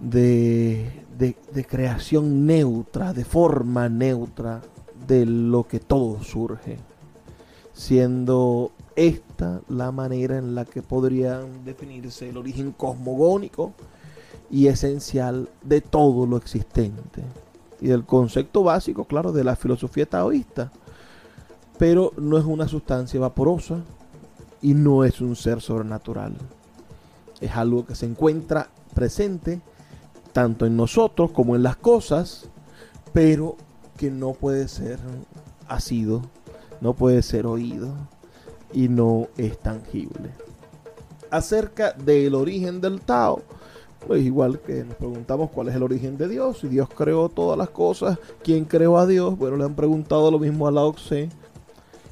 de, 0.00 1.04
de, 1.16 1.64
creación 1.64 2.46
neutra, 2.46 3.12
de 3.12 3.24
forma 3.24 3.88
neutra 3.88 4.60
de 5.06 5.26
lo 5.26 5.66
que 5.66 5.80
todo 5.80 6.22
surge, 6.22 6.78
siendo 7.74 8.72
esta 8.96 9.60
la 9.68 9.92
manera 9.92 10.38
en 10.38 10.54
la 10.54 10.64
que 10.64 10.80
podrían 10.80 11.66
definirse 11.66 12.30
el 12.30 12.38
origen 12.38 12.72
cosmogónico 12.72 13.72
y 14.50 14.68
esencial 14.68 15.50
de 15.62 15.82
todo 15.82 16.26
lo 16.26 16.38
existente 16.38 17.22
y 17.80 17.88
del 17.88 18.04
concepto 18.04 18.62
básico, 18.62 19.04
claro, 19.04 19.32
de 19.32 19.44
la 19.44 19.56
filosofía 19.56 20.06
taoísta. 20.06 20.72
Pero 21.76 22.12
no 22.16 22.38
es 22.38 22.44
una 22.44 22.68
sustancia 22.68 23.20
vaporosa, 23.20 23.82
y 24.64 24.72
no 24.72 25.04
es 25.04 25.20
un 25.20 25.36
ser 25.36 25.60
sobrenatural. 25.60 26.32
Es 27.38 27.50
algo 27.50 27.84
que 27.84 27.94
se 27.94 28.06
encuentra 28.06 28.70
presente 28.94 29.60
tanto 30.32 30.64
en 30.64 30.74
nosotros 30.74 31.32
como 31.32 31.54
en 31.54 31.62
las 31.62 31.76
cosas, 31.76 32.46
pero 33.12 33.58
que 33.98 34.10
no 34.10 34.32
puede 34.32 34.68
ser 34.68 34.98
asido, 35.68 36.22
no 36.80 36.94
puede 36.94 37.22
ser 37.22 37.46
oído 37.46 37.92
y 38.72 38.88
no 38.88 39.28
es 39.36 39.58
tangible. 39.58 40.30
Acerca 41.30 41.92
del 41.92 42.34
origen 42.34 42.80
del 42.80 43.00
Tao, 43.00 43.42
pues 44.06 44.22
igual 44.22 44.60
que 44.60 44.84
nos 44.84 44.96
preguntamos 44.96 45.50
cuál 45.50 45.68
es 45.68 45.74
el 45.74 45.82
origen 45.82 46.16
de 46.16 46.28
Dios, 46.28 46.58
si 46.58 46.68
Dios 46.68 46.88
creó 46.94 47.28
todas 47.28 47.56
las 47.56 47.70
cosas, 47.70 48.18
¿quién 48.42 48.64
creó 48.64 48.98
a 48.98 49.06
Dios? 49.06 49.36
Bueno, 49.38 49.56
le 49.56 49.64
han 49.64 49.74
preguntado 49.74 50.30
lo 50.30 50.38
mismo 50.38 50.68
a 50.68 50.70
Lao 50.70 50.92
Tse 50.92 51.30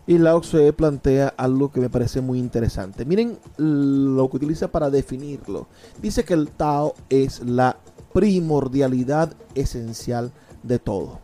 y 0.07 0.19
Lao 0.19 0.41
Tse 0.41 0.73
plantea 0.73 1.35
algo 1.37 1.71
que 1.71 1.81
me 1.81 1.91
parece 1.91 2.21
muy 2.21 2.39
interesante. 2.39 3.05
Miren 3.05 3.39
lo 3.57 4.29
que 4.29 4.37
utiliza 4.37 4.69
para 4.69 4.91
definirlo. 4.91 5.69
Dice 6.01 6.25
que 6.25 6.35
el 6.35 6.49
Tao 6.49 6.95
es 7.09 7.41
la 7.45 7.77
primordialidad 8.13 9.33
esencial 9.55 10.33
de 10.63 10.79
todo. 10.79 11.21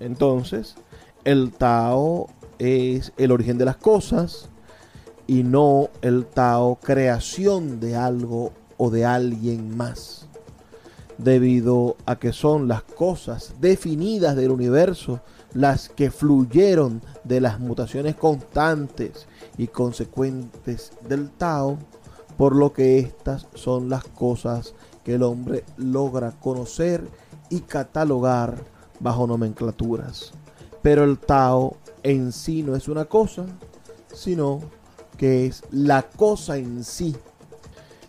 Entonces, 0.00 0.74
el 1.24 1.52
Tao 1.52 2.28
es 2.62 3.12
el 3.16 3.32
origen 3.32 3.58
de 3.58 3.64
las 3.64 3.76
cosas 3.76 4.48
y 5.26 5.42
no 5.42 5.88
el 6.00 6.26
Tao 6.26 6.76
creación 6.76 7.80
de 7.80 7.96
algo 7.96 8.52
o 8.76 8.90
de 8.90 9.04
alguien 9.04 9.76
más. 9.76 10.28
Debido 11.18 11.96
a 12.06 12.16
que 12.16 12.32
son 12.32 12.68
las 12.68 12.82
cosas 12.82 13.54
definidas 13.60 14.36
del 14.36 14.50
universo 14.50 15.20
las 15.54 15.88
que 15.88 16.10
fluyeron 16.10 17.02
de 17.24 17.40
las 17.40 17.60
mutaciones 17.60 18.14
constantes 18.14 19.26
y 19.58 19.66
consecuentes 19.66 20.92
del 21.08 21.30
Tao, 21.30 21.78
por 22.36 22.56
lo 22.56 22.72
que 22.72 22.98
estas 22.98 23.46
son 23.54 23.88
las 23.88 24.04
cosas 24.04 24.74
que 25.04 25.14
el 25.14 25.22
hombre 25.22 25.64
logra 25.76 26.32
conocer 26.32 27.06
y 27.50 27.60
catalogar 27.60 28.56
bajo 29.00 29.26
nomenclaturas. 29.26 30.32
Pero 30.82 31.04
el 31.04 31.18
Tao 31.18 31.76
en 32.02 32.32
sí 32.32 32.62
no 32.62 32.74
es 32.74 32.88
una 32.88 33.04
cosa, 33.04 33.46
sino 34.12 34.60
que 35.16 35.46
es 35.46 35.62
la 35.70 36.02
cosa 36.02 36.56
en 36.56 36.84
sí. 36.84 37.16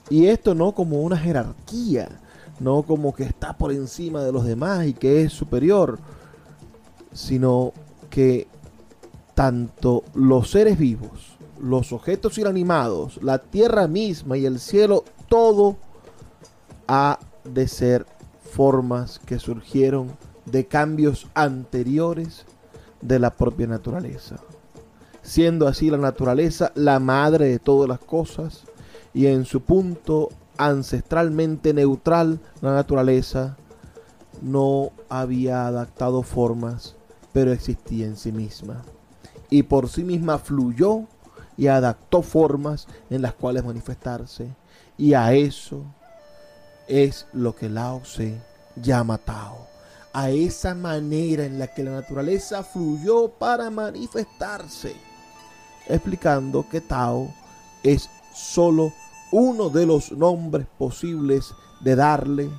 Y 0.10 0.28
esto 0.28 0.56
no 0.56 0.74
como 0.74 1.02
una 1.02 1.18
jerarquía, 1.18 2.10
no 2.60 2.84
como 2.84 3.14
que 3.14 3.24
está 3.24 3.54
por 3.54 3.72
encima 3.72 4.24
de 4.24 4.32
los 4.32 4.46
demás 4.46 4.88
y 4.88 4.94
que 4.94 5.24
es 5.24 5.34
superior, 5.34 6.00
sino 7.14 7.74
que 8.10 8.48
tanto 9.36 10.04
los 10.14 10.52
seres 10.52 10.78
vivos, 10.78 11.38
los 11.62 11.94
objetos 11.94 12.38
inanimados, 12.38 13.20
la 13.22 13.40
tierra 13.40 13.88
misma 13.88 14.38
y 14.38 14.46
el 14.46 14.60
cielo, 14.60 15.04
todo 15.30 15.78
ha 16.88 17.20
de 17.44 17.68
ser 17.68 18.06
formas 18.52 19.20
que 19.20 19.40
surgieron 19.40 20.12
de 20.46 20.68
cambios 20.68 21.28
anteriores 21.34 22.46
de 23.04 23.20
la 23.20 23.32
propia 23.32 23.68
naturaleza. 23.68 24.38
Siendo 25.22 25.68
así 25.68 25.90
la 25.90 25.98
naturaleza 25.98 26.72
la 26.76 27.00
madre 27.00 27.48
de 27.48 27.60
todas 27.60 27.88
las 27.88 28.00
cosas 28.00 28.64
y 29.14 29.28
en 29.28 29.46
su 29.46 29.62
punto 29.62 30.30
ancestralmente 30.58 31.74
neutral, 31.74 32.40
la 32.62 32.74
naturaleza 32.74 33.58
no 34.42 34.92
había 35.10 35.68
adaptado 35.68 36.24
formas, 36.24 36.96
pero 37.32 37.52
existía 37.52 38.06
en 38.06 38.18
sí 38.18 38.32
misma. 38.32 38.84
Y 39.50 39.64
por 39.64 39.90
sí 39.90 40.04
misma 40.04 40.40
fluyó 40.40 41.04
y 41.58 41.68
adaptó 41.68 42.22
formas 42.22 42.88
en 43.10 43.22
las 43.22 43.34
cuales 43.34 43.64
manifestarse. 43.64 44.48
Y 44.98 45.14
a 45.14 45.34
eso 45.34 45.84
es 46.88 47.28
lo 47.34 47.56
que 47.56 47.70
Lao 47.70 48.02
Tse 48.02 48.42
llama 48.76 49.18
Tao. 49.18 49.73
A 50.14 50.30
esa 50.30 50.76
manera 50.76 51.44
en 51.44 51.58
la 51.58 51.68
que 51.68 51.84
la 51.84 51.92
naturaleza 51.92 52.64
fluyó 52.64 53.30
para 53.30 53.70
manifestarse. 53.70 54.96
Explicando 55.88 56.68
que 56.70 56.82
Tao 56.82 57.34
es 57.84 58.10
solo 58.34 58.94
uno 59.32 59.70
de 59.70 59.88
los 59.88 60.12
nombres 60.12 60.68
posibles 60.78 61.54
de 61.82 61.96
darle, 61.96 62.50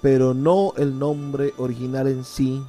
pero 0.00 0.32
no 0.32 0.72
el 0.76 0.98
nombre 0.98 1.52
original 1.58 2.06
en 2.06 2.24
sí, 2.24 2.62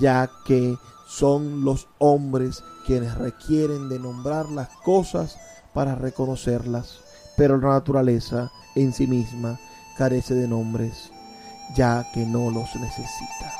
ya 0.00 0.28
que 0.44 0.76
son 1.06 1.64
los 1.64 1.86
hombres 1.98 2.62
quienes 2.86 3.16
requieren 3.16 3.88
de 3.88 3.98
nombrar 3.98 4.48
las 4.50 4.68
cosas 4.84 5.36
para 5.72 5.94
reconocerlas, 5.94 7.00
pero 7.36 7.56
la 7.58 7.68
naturaleza 7.68 8.50
en 8.74 8.92
sí 8.92 9.06
misma 9.06 9.58
carece 9.96 10.34
de 10.34 10.48
nombres, 10.48 11.10
ya 11.76 12.06
que 12.12 12.26
no 12.26 12.50
los 12.50 12.74
necesita. 12.76 13.59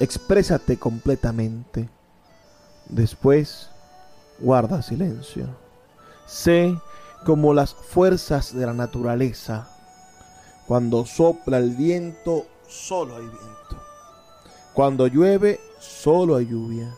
Exprésate 0.00 0.78
completamente. 0.78 1.88
Después, 2.88 3.68
guarda 4.38 4.82
silencio. 4.82 5.46
Sé 6.26 6.78
como 7.24 7.52
las 7.52 7.74
fuerzas 7.74 8.54
de 8.54 8.64
la 8.64 8.74
naturaleza. 8.74 9.68
Cuando 10.66 11.04
sopla 11.04 11.58
el 11.58 11.74
viento, 11.74 12.46
solo 12.68 13.16
hay 13.16 13.24
viento. 13.24 13.82
Cuando 14.72 15.06
llueve, 15.08 15.58
solo 15.80 16.36
hay 16.36 16.46
lluvia. 16.46 16.94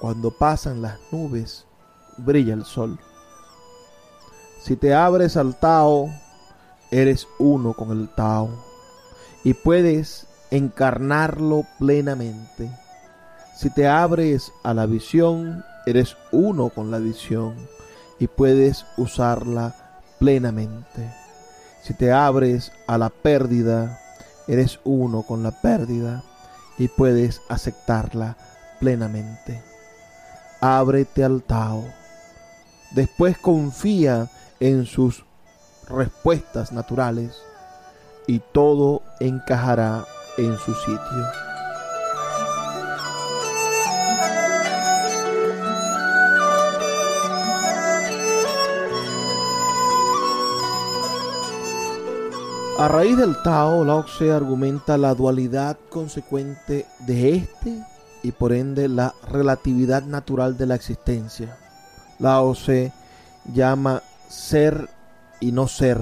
Cuando 0.00 0.30
pasan 0.30 0.82
las 0.82 0.98
nubes, 1.12 1.66
brilla 2.16 2.54
el 2.54 2.64
sol. 2.64 2.98
Si 4.60 4.74
te 4.76 4.94
abres 4.94 5.36
al 5.36 5.58
Tao, 5.60 6.10
eres 6.90 7.28
uno 7.38 7.72
con 7.74 7.92
el 7.92 8.08
Tao 8.08 8.50
y 9.44 9.54
puedes 9.54 10.26
encarnarlo 10.50 11.64
plenamente. 11.78 12.70
Si 13.56 13.70
te 13.70 13.86
abres 13.86 14.52
a 14.62 14.74
la 14.74 14.86
visión, 14.86 15.64
eres 15.86 16.16
uno 16.32 16.70
con 16.70 16.90
la 16.90 16.98
visión 16.98 17.54
y 18.18 18.26
puedes 18.26 18.86
usarla 18.96 19.74
plenamente. 20.18 21.12
Si 21.82 21.94
te 21.94 22.12
abres 22.12 22.72
a 22.86 22.98
la 22.98 23.08
pérdida, 23.10 23.98
eres 24.46 24.80
uno 24.84 25.22
con 25.22 25.42
la 25.42 25.50
pérdida 25.50 26.24
y 26.78 26.88
puedes 26.88 27.40
aceptarla 27.48 28.36
plenamente. 28.78 29.62
Ábrete 30.60 31.24
al 31.24 31.42
Tao. 31.42 31.84
Después 32.92 33.38
confía 33.38 34.30
en 34.58 34.84
sus 34.84 35.24
respuestas 35.88 36.72
naturales 36.72 37.36
y 38.26 38.40
todo 38.52 39.02
encajará 39.20 40.04
en 40.44 40.58
su 40.58 40.74
sitio. 40.74 41.26
A 52.78 52.88
raíz 52.88 53.14
del 53.18 53.36
Tao, 53.42 53.84
Lao 53.84 54.04
Tse 54.04 54.32
argumenta 54.32 54.96
la 54.96 55.14
dualidad 55.14 55.76
consecuente 55.90 56.86
de 57.00 57.36
este 57.36 57.84
y 58.22 58.32
por 58.32 58.54
ende 58.54 58.88
la 58.88 59.14
relatividad 59.28 60.02
natural 60.04 60.56
de 60.56 60.64
la 60.64 60.76
existencia. 60.76 61.58
Lao 62.18 62.54
Tse 62.54 62.92
llama 63.52 64.02
ser 64.28 64.88
y 65.40 65.52
no 65.52 65.68
ser 65.68 66.00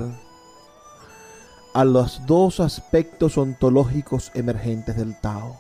a 1.75 1.85
los 1.85 2.27
dos 2.27 2.61
aspectos 2.61 3.39
ontológicos 3.39 4.31
emergentes 4.35 4.97
del 4.97 5.19
Tao. 5.21 5.57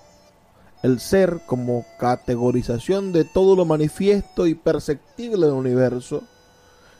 El 0.82 1.00
ser 1.00 1.40
como 1.46 1.84
categorización 1.98 3.12
de 3.12 3.24
todo 3.24 3.56
lo 3.56 3.64
manifiesto 3.64 4.46
y 4.46 4.54
perceptible 4.54 5.46
del 5.46 5.54
universo, 5.54 6.22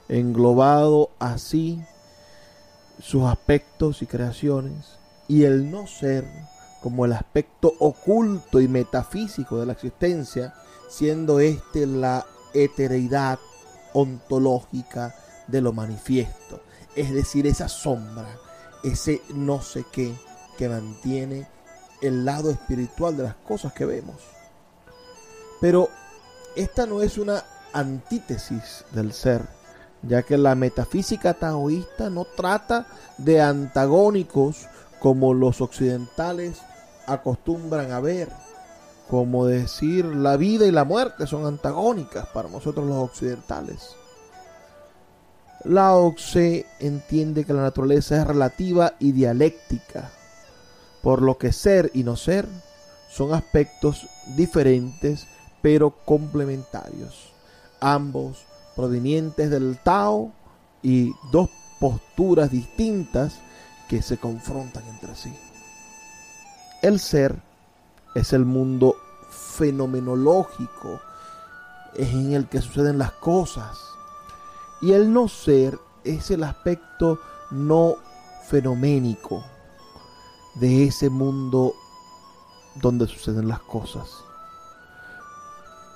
englobado 0.09 1.11
así 1.19 1.81
sus 3.01 3.25
aspectos 3.25 4.03
y 4.03 4.07
creaciones, 4.07 4.99
y 5.29 5.45
el 5.45 5.71
no 5.71 5.87
ser 5.87 6.27
como 6.83 7.05
el 7.05 7.13
aspecto 7.13 7.73
oculto 7.79 8.61
y 8.61 8.69
metafísico 8.69 9.59
de 9.59 9.67
la 9.67 9.73
existencia, 9.73 10.55
siendo 10.89 11.39
éste 11.39 11.87
la 11.87 12.27
etereidad 12.55 13.39
ontológica 13.93 15.15
de 15.47 15.61
lo 15.61 15.73
manifiesto, 15.73 16.61
es 16.97 17.13
decir, 17.13 17.47
esa 17.47 17.69
sombra 17.69 18.27
ese 18.83 19.23
no 19.35 19.61
sé 19.63 19.85
qué 19.91 20.15
que 20.57 20.69
mantiene 20.69 21.47
el 22.03 22.25
lado 22.25 22.51
espiritual 22.51 23.17
de 23.17 23.25
las 23.25 23.35
cosas 23.35 23.73
que 23.73 23.85
vemos. 23.85 24.17
Pero 25.61 25.89
esta 26.57 26.87
no 26.87 27.03
es 27.03 27.19
una 27.19 27.45
antítesis 27.73 28.85
del 28.93 29.13
ser, 29.13 29.43
ya 30.03 30.23
que 30.23 30.39
la 30.39 30.55
metafísica 30.55 31.35
taoísta 31.35 32.11
no 32.11 32.25
trata 32.25 32.87
de 33.19 33.41
antagónicos 33.41 34.67
como 35.01 35.35
los 35.35 35.61
occidentales 35.61 36.61
acostumbran 37.07 37.93
a 37.93 38.01
ver, 38.01 38.29
como 39.09 39.47
decir 39.47 40.05
la 40.05 40.37
vida 40.37 40.67
y 40.67 40.71
la 40.71 40.85
muerte 40.85 41.27
son 41.27 41.47
antagónicas 41.47 42.27
para 42.29 42.49
nosotros 42.49 42.87
los 42.87 42.97
occidentales. 42.97 43.97
Lao 45.65 46.15
Tse 46.15 46.67
entiende 46.79 47.45
que 47.45 47.53
la 47.53 47.63
naturaleza 47.63 48.21
es 48.21 48.27
relativa 48.27 48.95
y 48.99 49.13
dialéctica, 49.13 50.11
por 51.03 51.23
lo 51.23 51.39
que 51.39 51.53
ser 51.53 51.91
y 51.95 52.05
no 52.05 52.17
ser 52.17 52.47
son 53.11 53.35
aspectos 53.35 54.07
diferentes 54.37 55.27
pero 55.63 55.91
complementarios, 56.05 57.33
ambos 57.81 58.45
provenientes 58.77 59.51
del 59.51 59.79
Tao 59.79 60.33
y 60.83 61.13
dos 61.33 61.51
posturas 61.81 62.51
distintas 62.51 63.35
que 63.89 64.03
se 64.03 64.19
confrontan 64.19 64.87
entre 64.87 65.15
sí. 65.17 65.35
El 66.83 67.01
ser 67.01 67.35
es 68.15 68.33
el 68.33 68.45
mundo 68.45 68.95
fenomenológico, 69.31 71.01
es 71.97 72.11
en 72.11 72.35
el 72.35 72.47
que 72.49 72.61
suceden 72.61 72.99
las 72.99 73.13
cosas, 73.13 73.79
y 74.81 74.93
el 74.93 75.13
no 75.13 75.29
ser 75.29 75.79
es 76.05 76.31
el 76.31 76.45
aspecto 76.45 77.19
no 77.51 77.97
fenoménico 78.49 79.45
de 80.55 80.85
ese 80.85 81.11
mundo 81.11 81.75
donde 82.77 83.07
suceden 83.07 83.49
las 83.49 83.61
cosas. 83.61 84.09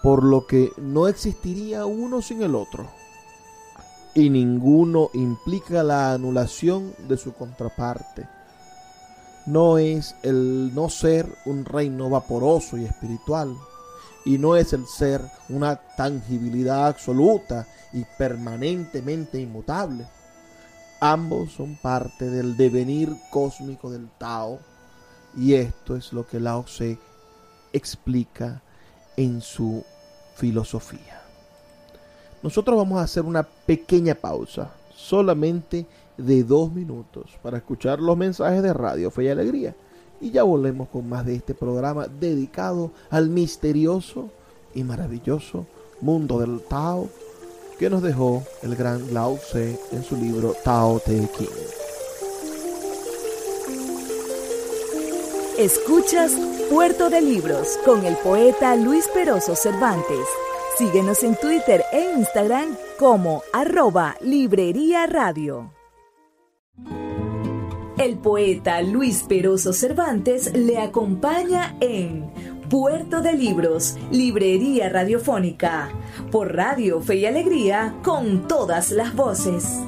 Por 0.03 0.25
lo 0.25 0.47
que 0.47 0.73
no 0.79 1.07
existiría 1.07 1.87
uno 1.87 2.23
sin 2.23 2.43
el 2.43 2.55
otro. 2.55 2.89
Y 4.15 4.29
ninguno 4.29 5.11
implica 5.15 5.83
la 5.83 6.13
anulación 6.13 6.93
de 7.09 7.17
su 7.17 7.33
contraparte. 7.33 8.29
No 9.47 9.79
es 9.79 10.17
el 10.23 10.75
no 10.75 10.89
ser 10.89 11.27
un 11.47 11.65
reino 11.65 12.11
vaporoso 12.11 12.77
y 12.77 12.85
espiritual 12.85 13.57
y 14.25 14.39
no 14.39 14.57
es 14.57 14.73
el 14.73 14.87
ser 14.87 15.21
una 15.49 15.77
tangibilidad 15.77 16.87
absoluta 16.87 17.67
y 17.93 18.05
permanentemente 18.19 19.41
inmutable. 19.41 20.07
Ambos 21.01 21.53
son 21.53 21.77
parte 21.77 22.31
del 22.31 22.57
devenir 22.57 23.13
cósmico 23.31 23.91
del 23.91 24.09
Tao 24.19 24.61
y 25.37 25.55
esto 25.55 25.97
es 25.97 26.13
lo 26.13 26.27
que 26.27 26.39
Lao 26.39 26.65
Tse 26.65 26.99
explica 27.73 28.63
en 29.17 29.41
su 29.41 29.85
filosofía. 30.37 31.21
nosotros 32.43 32.77
vamos 32.77 32.99
a 32.99 33.05
hacer 33.05 33.25
una 33.25 33.43
pequeña 33.43 34.15
pausa, 34.15 34.73
solamente 34.95 35.87
de 36.17 36.43
dos 36.43 36.73
minutos, 36.73 37.39
para 37.43 37.59
escuchar 37.59 38.01
los 38.01 38.17
mensajes 38.17 38.63
de 38.63 38.73
Radio 38.73 39.11
Fe 39.11 39.25
y 39.25 39.29
Alegría. 39.29 39.75
Y 40.23 40.31
ya 40.31 40.45
volvemos 40.45 40.89
con 40.89 41.07
más 41.07 41.27
de 41.27 41.35
este 41.35 41.53
programa 41.53 42.07
dedicado 42.07 42.93
al 43.11 43.29
misterioso 43.29 44.31
y 44.75 44.85
maravilloso 44.85 45.67
mundo 46.01 46.39
del 46.39 46.61
Tao 46.61 47.11
que 47.79 47.91
nos 47.91 48.03
dejó 48.03 48.45
el 48.63 48.77
gran 48.77 49.13
Lao 49.13 49.37
Tse 49.37 49.79
en 49.91 50.05
su 50.05 50.17
libro 50.17 50.55
Tao 50.65 51.01
Te 51.01 51.19
Ching. 51.37 51.49
Escuchas 55.59 56.33
Puerto 56.71 57.11
de 57.11 57.21
Libros 57.21 57.79
con 57.85 58.05
el 58.07 58.17
poeta 58.17 58.77
Luis 58.77 59.09
Peroso 59.09 59.55
Cervantes. 59.55 60.27
Síguenos 60.79 61.23
en 61.23 61.37
Twitter 61.37 61.85
e 61.93 62.15
Instagram 62.17 62.77
como 62.99 63.43
arroba 63.53 64.17
Librería 64.21 65.07
Radio. 65.07 65.82
El 68.03 68.19
poeta 68.19 68.83
Luis 68.83 69.23
Peroso 69.23 69.73
Cervantes 69.73 70.53
le 70.57 70.79
acompaña 70.79 71.77
en 71.79 72.33
Puerto 72.69 73.21
de 73.21 73.33
Libros, 73.33 73.97
Librería 74.11 74.89
Radiofónica, 74.89 75.89
por 76.33 76.53
Radio 76.53 77.01
Fe 77.01 77.19
y 77.19 77.27
Alegría, 77.27 77.95
con 78.03 78.49
todas 78.49 78.91
las 78.91 79.15
voces. 79.15 79.81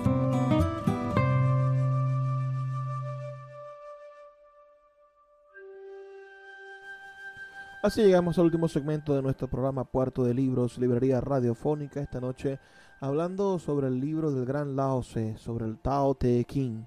Así 7.82 8.00
llegamos 8.00 8.38
al 8.38 8.44
último 8.44 8.68
segmento 8.68 9.16
de 9.16 9.22
nuestro 9.22 9.48
programa 9.48 9.82
Puerto 9.82 10.22
de 10.22 10.34
Libros, 10.34 10.78
Librería 10.78 11.20
Radiofónica, 11.20 12.00
esta 12.00 12.20
noche 12.20 12.60
hablando 13.00 13.58
sobre 13.58 13.88
el 13.88 13.98
libro 13.98 14.30
del 14.30 14.46
gran 14.46 14.76
Lao 14.76 15.00
Tse, 15.00 15.36
sobre 15.36 15.64
el 15.64 15.78
Tao 15.78 16.14
Te 16.14 16.44
Ching. 16.44 16.86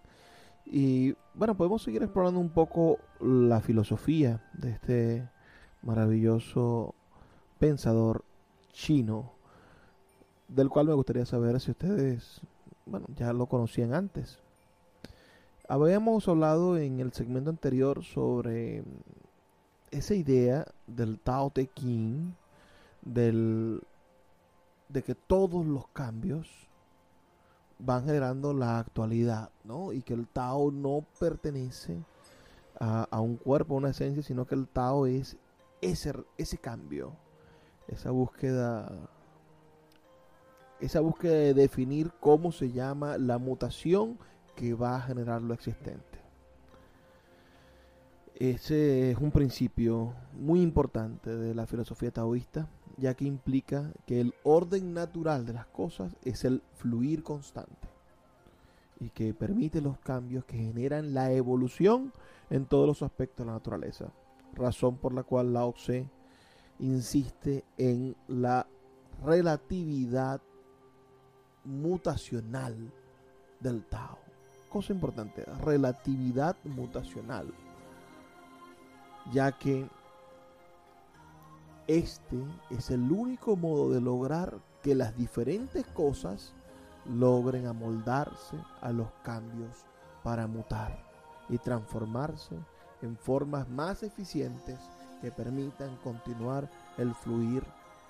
Y 0.70 1.15
bueno, 1.34 1.55
podemos 1.55 1.82
seguir 1.82 2.03
explorando 2.03 2.39
un 2.39 2.49
poco 2.49 2.99
la 3.22 3.61
filosofía 3.61 4.43
de 4.53 4.72
este 4.72 5.30
maravilloso 5.82 6.93
pensador 7.57 8.26
chino, 8.74 9.32
del 10.49 10.70
cual 10.70 10.88
me 10.88 10.93
gustaría 10.93 11.26
saber 11.26 11.59
si 11.61 11.72
ustedes, 11.72 12.41
bueno, 12.86 13.05
ya 13.15 13.32
lo 13.32 13.45
conocían 13.45 13.93
antes. 13.93 14.39
Habíamos 15.70 16.28
hablado 16.28 16.78
en 16.78 16.99
el 16.99 17.13
segmento 17.13 17.49
anterior 17.49 18.03
sobre 18.03 18.84
esa 19.91 20.15
idea 20.15 20.65
del 20.86 21.20
Tao 21.20 21.49
Te 21.49 21.68
Ching, 21.68 22.36
del, 23.01 23.82
de 24.89 25.03
que 25.03 25.15
todos 25.15 25.65
los 25.65 25.88
cambios 25.89 26.66
van 27.80 28.05
generando 28.05 28.53
la 28.53 28.80
actualidad, 28.80 29.51
¿no? 29.63 29.93
Y 29.93 30.01
que 30.01 30.13
el 30.13 30.28
Tao 30.28 30.71
no 30.71 31.05
pertenece 31.19 32.03
a, 32.80 33.21
un 33.21 33.38
cuerpo, 33.38 33.73
a 33.73 33.78
una 33.78 33.89
esencia, 33.89 34.21
sino 34.23 34.45
que 34.45 34.55
el 34.55 34.67
Tao 34.67 35.05
es 35.05 35.38
ese, 35.82 36.13
ese 36.38 36.57
cambio, 36.57 37.15
esa 37.88 38.11
búsqueda, 38.11 39.09
esa 40.80 40.99
búsqueda 40.99 41.34
de 41.34 41.53
definir 41.53 42.11
cómo 42.19 42.51
se 42.51 42.71
llama 42.71 43.17
la 43.17 43.38
mutación 43.38 44.17
que 44.55 44.73
va 44.73 44.95
a 44.95 45.01
generar 45.01 45.41
lo 45.41 45.53
existente. 45.53 46.17
Ese 48.36 49.11
es 49.11 49.17
un 49.17 49.32
principio 49.32 50.13
muy 50.34 50.61
importante 50.61 51.36
de 51.36 51.55
la 51.55 51.65
filosofía 51.65 52.11
taoísta, 52.11 52.67
ya 52.98 53.14
que 53.14 53.26
implica 53.26 53.91
que 54.06 54.20
el 54.20 54.34
orden 54.43 54.93
natural 54.93 55.45
de 55.45 55.54
las 55.54 55.68
cosas 55.68 56.16
es 56.24 56.43
el 56.45 56.62
fluir 56.76 57.24
constante 57.24 57.88
y 59.00 59.10
que 59.10 59.34
permite 59.34 59.82
los 59.82 60.00
cambios 60.00 60.45
que 60.45 60.58
generan 60.58 61.14
la 61.14 61.32
evolución 61.32 62.12
en 62.50 62.66
todos 62.66 62.88
los 62.88 63.04
aspectos 63.04 63.45
de 63.45 63.52
la 63.52 63.58
naturaleza. 63.58 64.12
Razón 64.54 64.98
por 64.98 65.14
la 65.14 65.24
cual 65.24 65.54
Lao 65.54 65.74
Tse 65.74 66.10
insiste 66.80 67.64
en 67.78 68.16
la 68.28 68.66
relatividad 69.24 70.41
mutacional 71.64 72.91
del 73.60 73.84
Tao. 73.86 74.18
Cosa 74.70 74.93
importante, 74.93 75.43
relatividad 75.64 76.56
mutacional 76.64 77.54
ya 79.32 79.52
que 79.52 79.88
este 81.88 82.38
es 82.69 82.91
el 82.91 83.11
único 83.11 83.55
modo 83.55 83.91
de 83.91 84.01
lograr 84.01 84.59
que 84.83 84.93
las 84.93 85.17
diferentes 85.17 85.85
cosas 85.88 86.53
logren 87.05 87.65
amoldarse 87.65 88.57
a 88.81 88.91
los 88.91 89.07
cambios 89.23 89.85
para 90.23 90.47
mutar 90.47 91.01
y 91.49 91.57
transformarse 91.57 92.55
en 93.01 93.15
formas 93.17 93.69
más 93.69 94.03
eficientes 94.03 94.77
que 95.21 95.31
permitan 95.31 95.95
continuar 96.03 96.69
el 96.97 97.13
fluir 97.13 97.63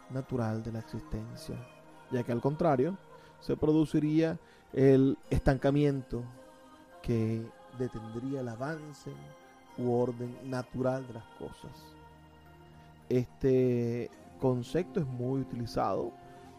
natural 0.10 0.64
de 0.64 0.72
la 0.72 0.80
existencia, 0.80 1.56
ya 2.12 2.24
que 2.24 2.32
al 2.32 2.42
contrario 2.42 2.98
se 3.42 3.56
produciría 3.56 4.40
el 4.74 5.18
estancamiento 5.30 6.24
que 7.04 7.46
detendría 7.78 8.42
el 8.42 8.48
avance 8.48 9.12
u 9.78 9.92
orden 9.92 10.36
natural 10.50 11.06
de 11.08 11.14
las 11.14 11.28
cosas. 11.38 11.97
Este 13.10 14.10
concepto 14.40 15.00
es 15.00 15.08
muy 15.08 15.42
utilizado 15.42 16.12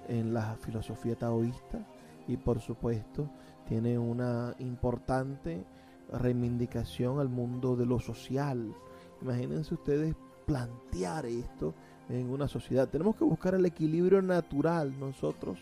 en 0.09 0.33
la 0.33 0.57
filosofía 0.57 1.15
taoísta 1.15 1.79
y 2.27 2.37
por 2.37 2.61
supuesto 2.61 3.29
tiene 3.67 3.99
una 3.99 4.55
importante 4.59 5.65
reivindicación 6.13 7.21
al 7.21 7.29
mundo 7.29 7.77
de 7.77 7.87
lo 7.87 8.01
social. 8.01 8.75
Imagínense 9.21 9.75
ustedes 9.75 10.15
plantear 10.47 11.27
esto 11.27 11.75
en 12.09 12.31
una 12.31 12.49
sociedad. 12.49 12.89
Tenemos 12.89 13.17
que 13.17 13.25
buscar 13.25 13.55
el 13.55 13.67
equilibrio 13.67 14.23
natural 14.23 14.99
nosotros 14.99 15.59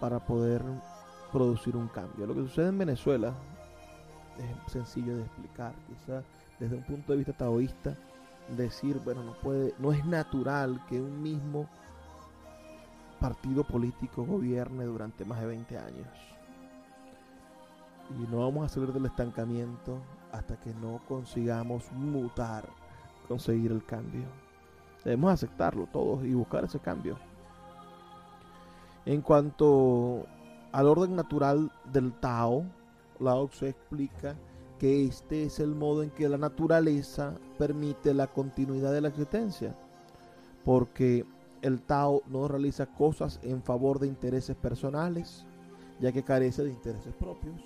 para 0.00 0.18
poder 0.20 0.62
producir 1.32 1.76
un 1.76 1.88
cambio. 1.88 2.26
Lo 2.26 2.34
que 2.34 2.42
sucede 2.42 2.68
en 2.68 2.78
Venezuela 2.78 3.32
es 4.38 4.72
sencillo 4.72 5.16
de 5.16 5.22
explicar. 5.22 5.74
Quizá 5.88 6.22
desde 6.60 6.76
un 6.76 6.82
punto 6.82 7.12
de 7.12 7.18
vista 7.18 7.32
taoísta, 7.32 7.96
decir, 8.56 9.00
bueno, 9.04 9.22
no 9.22 9.32
puede, 9.34 9.74
no 9.78 9.92
es 9.92 10.04
natural 10.04 10.84
que 10.88 11.00
un 11.00 11.22
mismo 11.22 11.68
partido 13.20 13.64
político 13.64 14.24
gobierne 14.24 14.84
durante 14.84 15.24
más 15.24 15.40
de 15.40 15.46
20 15.46 15.78
años. 15.78 16.08
Y 18.10 18.30
no 18.30 18.40
vamos 18.40 18.66
a 18.66 18.68
salir 18.68 18.92
del 18.92 19.06
estancamiento 19.06 19.98
hasta 20.32 20.56
que 20.56 20.74
no 20.74 21.00
consigamos 21.06 21.90
mutar, 21.92 22.68
conseguir 23.28 23.70
el 23.72 23.84
cambio. 23.84 24.24
Debemos 25.04 25.32
aceptarlo 25.32 25.86
todos 25.86 26.24
y 26.24 26.34
buscar 26.34 26.64
ese 26.64 26.78
cambio. 26.78 27.16
En 29.04 29.20
cuanto 29.20 30.26
al 30.72 30.86
orden 30.86 31.16
natural 31.16 31.70
del 31.92 32.12
Tao, 32.14 32.64
Lao 33.18 33.48
se 33.52 33.68
explica 33.68 34.36
que 34.82 35.04
este 35.04 35.44
es 35.44 35.60
el 35.60 35.76
modo 35.76 36.02
en 36.02 36.10
que 36.10 36.28
la 36.28 36.38
naturaleza 36.38 37.38
permite 37.56 38.12
la 38.14 38.26
continuidad 38.26 38.90
de 38.90 39.00
la 39.00 39.10
existencia, 39.10 39.76
porque 40.64 41.24
el 41.60 41.82
Tao 41.82 42.24
no 42.26 42.48
realiza 42.48 42.86
cosas 42.86 43.38
en 43.44 43.62
favor 43.62 44.00
de 44.00 44.08
intereses 44.08 44.56
personales, 44.56 45.46
ya 46.00 46.10
que 46.10 46.24
carece 46.24 46.64
de 46.64 46.70
intereses 46.70 47.14
propios, 47.14 47.62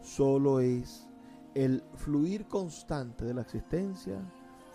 solo 0.00 0.60
es 0.60 1.08
el 1.56 1.82
fluir 1.96 2.46
constante 2.46 3.24
de 3.24 3.34
la 3.34 3.40
existencia, 3.40 4.16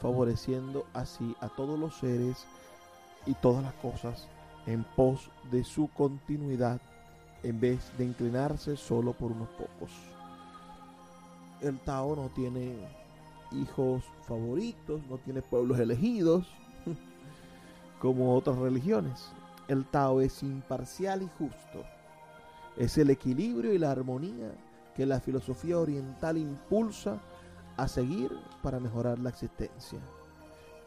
favoreciendo 0.02 0.86
así 0.92 1.38
a 1.40 1.48
todos 1.48 1.80
los 1.80 1.96
seres 1.96 2.46
y 3.26 3.34
todas 3.36 3.64
las 3.64 3.76
cosas 3.76 4.28
en 4.66 4.84
pos 4.98 5.32
de 5.50 5.64
su 5.64 5.88
continuidad 5.88 6.82
en 7.44 7.62
vez 7.62 7.94
de 7.98 8.04
inclinarse 8.04 8.76
solo 8.76 9.14
por 9.14 9.32
unos 9.32 9.48
pocos. 9.52 10.11
El 11.62 11.80
Tao 11.80 12.16
no 12.16 12.30
tiene 12.30 12.76
hijos 13.52 14.04
favoritos, 14.24 15.06
no 15.08 15.20
tiene 15.20 15.44
pueblos 15.44 15.80
elegidos, 15.80 16.48
como 18.02 18.36
otras 18.36 18.58
religiones. 18.58 19.32
El 19.68 19.86
Tao 19.86 20.22
es 20.22 20.42
imparcial 20.42 21.22
y 21.22 21.30
justo. 21.38 21.84
Es 22.78 22.98
el 22.98 23.12
equilibrio 23.12 23.74
y 23.74 23.78
la 23.78 23.92
armonía 23.92 24.52
que 24.96 25.06
la 25.06 25.20
filosofía 25.20 25.78
oriental 25.78 26.40
impulsa 26.40 27.22
a 27.78 27.88
seguir 27.88 28.32
para 28.64 28.80
mejorar 28.80 29.20
la 29.20 29.30
existencia. 29.30 30.00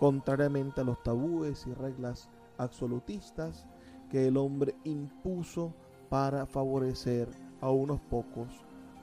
Contrariamente 0.00 0.80
a 0.80 0.84
los 0.84 1.00
tabúes 1.04 1.68
y 1.68 1.74
reglas 1.74 2.28
absolutistas 2.58 3.64
que 4.10 4.26
el 4.26 4.36
hombre 4.36 4.74
impuso 4.82 5.72
para 6.08 6.46
favorecer 6.46 7.28
a 7.60 7.70
unos 7.70 8.00
pocos 8.00 8.48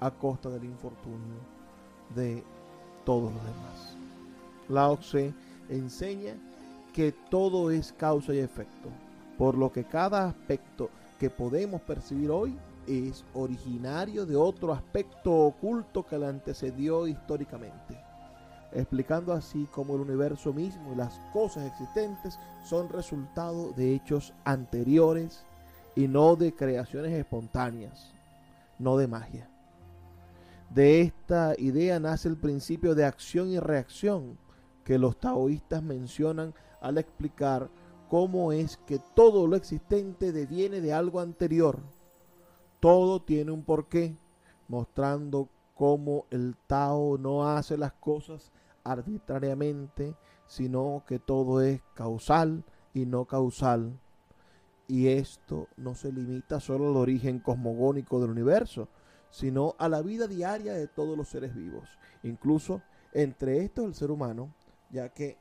a 0.01 0.11
costa 0.11 0.49
del 0.49 0.65
infortunio 0.65 1.60
de 2.15 2.43
todos 3.05 3.33
los 3.33 3.43
demás. 3.43 3.97
Lao 4.69 4.97
Tse 4.97 5.33
enseña 5.69 6.35
que 6.93 7.11
todo 7.11 7.71
es 7.71 7.93
causa 7.93 8.33
y 8.33 8.39
efecto, 8.39 8.89
por 9.37 9.57
lo 9.57 9.71
que 9.71 9.83
cada 9.83 10.27
aspecto 10.27 10.89
que 11.19 11.29
podemos 11.29 11.81
percibir 11.81 12.31
hoy 12.31 12.57
es 12.87 13.23
originario 13.33 14.25
de 14.25 14.35
otro 14.35 14.73
aspecto 14.73 15.31
oculto 15.31 16.05
que 16.05 16.17
le 16.17 16.27
antecedió 16.27 17.07
históricamente, 17.07 17.97
explicando 18.73 19.33
así 19.33 19.67
cómo 19.71 19.95
el 19.95 20.01
universo 20.01 20.53
mismo 20.53 20.93
y 20.93 20.95
las 20.95 21.19
cosas 21.31 21.65
existentes 21.71 22.37
son 22.65 22.89
resultado 22.89 23.71
de 23.73 23.95
hechos 23.95 24.33
anteriores 24.45 25.43
y 25.95 26.07
no 26.07 26.35
de 26.35 26.53
creaciones 26.53 27.11
espontáneas, 27.13 28.11
no 28.79 28.97
de 28.97 29.07
magia. 29.07 29.50
De 30.73 31.01
esta 31.01 31.53
idea 31.57 31.99
nace 31.99 32.29
el 32.29 32.37
principio 32.37 32.95
de 32.95 33.03
acción 33.03 33.49
y 33.49 33.59
reacción 33.59 34.37
que 34.85 34.97
los 34.97 35.19
taoístas 35.19 35.83
mencionan 35.83 36.53
al 36.79 36.97
explicar 36.97 37.69
cómo 38.09 38.53
es 38.53 38.77
que 38.77 38.97
todo 39.13 39.47
lo 39.47 39.57
existente 39.57 40.31
deviene 40.31 40.79
de 40.79 40.93
algo 40.93 41.19
anterior. 41.19 41.79
Todo 42.79 43.21
tiene 43.21 43.51
un 43.51 43.63
porqué, 43.63 44.15
mostrando 44.69 45.49
cómo 45.75 46.25
el 46.29 46.55
Tao 46.67 47.17
no 47.17 47.49
hace 47.49 47.77
las 47.77 47.91
cosas 47.91 48.53
arbitrariamente, 48.85 50.15
sino 50.47 51.03
que 51.05 51.19
todo 51.19 51.61
es 51.61 51.81
causal 51.95 52.63
y 52.93 53.05
no 53.05 53.25
causal. 53.25 53.99
Y 54.87 55.07
esto 55.09 55.67
no 55.75 55.95
se 55.95 56.13
limita 56.13 56.61
solo 56.61 56.89
al 56.89 56.95
origen 56.95 57.39
cosmogónico 57.39 58.21
del 58.21 58.29
universo, 58.29 58.87
sino 59.31 59.75
a 59.79 59.89
la 59.89 60.01
vida 60.01 60.27
diaria 60.27 60.73
de 60.73 60.87
todos 60.87 61.17
los 61.17 61.29
seres 61.29 61.55
vivos, 61.55 61.89
incluso 62.23 62.81
entre 63.13 63.63
estos 63.63 63.85
el 63.85 63.95
ser 63.95 64.11
humano, 64.11 64.53
ya 64.91 65.09
que 65.09 65.37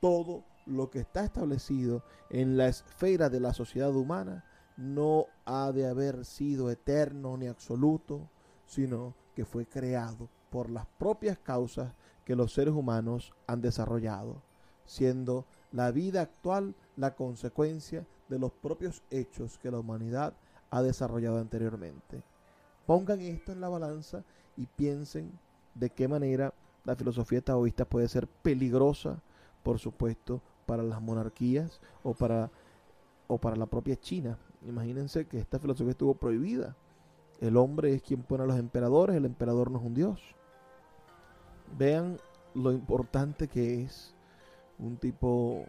todo 0.00 0.44
lo 0.66 0.90
que 0.90 1.00
está 1.00 1.24
establecido 1.24 2.02
en 2.30 2.56
la 2.56 2.68
esfera 2.68 3.28
de 3.28 3.40
la 3.40 3.52
sociedad 3.52 3.94
humana 3.94 4.44
no 4.76 5.26
ha 5.44 5.70
de 5.72 5.86
haber 5.86 6.24
sido 6.24 6.70
eterno 6.70 7.36
ni 7.36 7.46
absoluto, 7.46 8.30
sino 8.66 9.14
que 9.34 9.44
fue 9.44 9.66
creado 9.66 10.28
por 10.50 10.70
las 10.70 10.86
propias 10.86 11.38
causas 11.38 11.92
que 12.24 12.36
los 12.36 12.52
seres 12.52 12.74
humanos 12.74 13.32
han 13.46 13.60
desarrollado, 13.60 14.42
siendo 14.84 15.46
la 15.72 15.90
vida 15.90 16.22
actual 16.22 16.74
la 16.96 17.14
consecuencia 17.14 18.06
de 18.28 18.38
los 18.38 18.52
propios 18.52 19.02
hechos 19.10 19.58
que 19.58 19.70
la 19.70 19.78
humanidad 19.78 20.34
ha 20.70 20.82
desarrollado 20.82 21.38
anteriormente. 21.38 22.22
Pongan 22.86 23.20
esto 23.20 23.52
en 23.52 23.60
la 23.60 23.68
balanza 23.68 24.22
y 24.56 24.66
piensen 24.66 25.30
de 25.74 25.90
qué 25.90 26.08
manera 26.08 26.52
la 26.84 26.96
filosofía 26.96 27.40
taoísta 27.40 27.84
puede 27.84 28.08
ser 28.08 28.26
peligrosa, 28.26 29.22
por 29.62 29.78
supuesto, 29.78 30.40
para 30.66 30.82
las 30.82 31.00
monarquías 31.00 31.80
o 32.02 32.14
para, 32.14 32.50
o 33.28 33.38
para 33.38 33.56
la 33.56 33.66
propia 33.66 33.96
China. 33.96 34.38
Imagínense 34.66 35.26
que 35.26 35.38
esta 35.38 35.58
filosofía 35.58 35.92
estuvo 35.92 36.14
prohibida. 36.14 36.76
El 37.40 37.56
hombre 37.56 37.94
es 37.94 38.02
quien 38.02 38.22
pone 38.22 38.44
a 38.44 38.46
los 38.46 38.58
emperadores, 38.58 39.16
el 39.16 39.24
emperador 39.24 39.70
no 39.70 39.78
es 39.78 39.84
un 39.84 39.94
dios. 39.94 40.20
Vean 41.78 42.18
lo 42.54 42.72
importante 42.72 43.48
que 43.48 43.82
es 43.82 44.14
un 44.78 44.96
tipo 44.96 45.64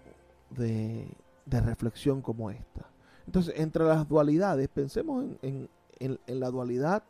de, 0.49 1.07
de 1.45 1.61
reflexión 1.61 2.21
como 2.21 2.49
esta. 2.49 2.89
Entonces, 3.25 3.53
entre 3.57 3.85
las 3.85 4.07
dualidades, 4.07 4.67
pensemos 4.67 5.23
en, 5.23 5.37
en, 5.41 5.69
la 6.27 6.49
dualidad 6.49 7.03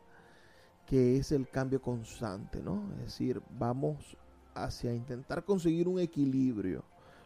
que 0.86 1.16
es 1.16 1.32
el 1.32 1.48
cambio 1.48 1.80
constante, 1.80 2.62
¿no? 2.62 2.82
Es 2.96 3.04
decir, 3.04 3.42
vamos 3.58 4.16
hacia 4.54 4.94
intentar 4.94 5.44
conseguir 5.44 5.88
un 5.88 5.98
equilibrio. 5.98 6.84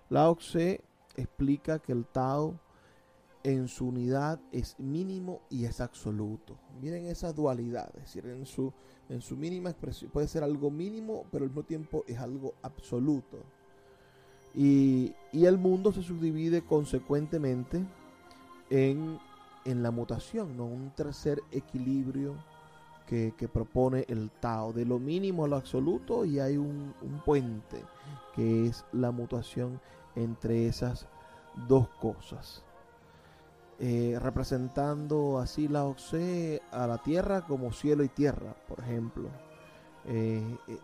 Lao 0.08 0.36
Tse 0.36 0.80
explica 1.16 1.78
que 1.78 1.92
el 1.92 2.06
Tao 2.06 2.58
en 3.42 3.68
su 3.68 3.86
unidad 3.86 4.40
es 4.52 4.78
mínimo 4.78 5.40
y 5.50 5.64
es 5.64 5.80
absoluto. 5.80 6.56
Miren 6.80 7.06
esa 7.06 7.32
dualidad, 7.32 7.90
es 7.96 8.02
decir, 8.02 8.26
en 8.26 8.46
su, 8.46 8.72
en 9.08 9.20
su 9.20 9.36
mínima 9.36 9.70
expresión 9.70 10.10
puede 10.10 10.28
ser 10.28 10.42
algo 10.42 10.70
mínimo, 10.70 11.26
pero 11.30 11.44
al 11.44 11.50
mismo 11.50 11.64
tiempo 11.64 12.04
es 12.06 12.18
algo 12.18 12.54
absoluto. 12.62 13.38
Y, 14.54 15.14
y 15.32 15.44
el 15.44 15.58
mundo 15.58 15.92
se 15.92 16.02
subdivide 16.02 16.62
consecuentemente 16.62 17.84
en 18.70 19.18
en 19.68 19.82
la 19.82 19.90
mutación, 19.90 20.56
¿no? 20.56 20.64
un 20.64 20.90
tercer 20.90 21.42
equilibrio 21.52 22.34
que, 23.06 23.48
propone 23.50 24.04
el 24.08 24.30
Tao, 24.30 24.72
de 24.72 24.84
lo 24.84 24.98
mínimo 24.98 25.44
a 25.44 25.48
lo 25.48 25.56
absoluto 25.56 26.24
y 26.24 26.40
hay 26.40 26.56
un, 26.56 26.94
puente 27.24 27.82
que 28.34 28.66
es 28.66 28.84
la 28.92 29.10
mutación 29.10 29.80
entre 30.14 30.66
esas 30.66 31.06
dos 31.68 31.88
cosas. 32.00 32.62
Eh, 33.80 34.18
representando 34.20 35.38
así 35.38 35.68
la 35.68 35.84
Oxe 35.84 36.60
a 36.72 36.86
la 36.86 36.98
tierra 36.98 37.42
como 37.42 37.72
cielo 37.72 38.04
y 38.04 38.08
tierra, 38.08 38.56
por 38.66 38.80
ejemplo. 38.80 39.28
Eh, 40.06 40.42
eh, 40.66 40.78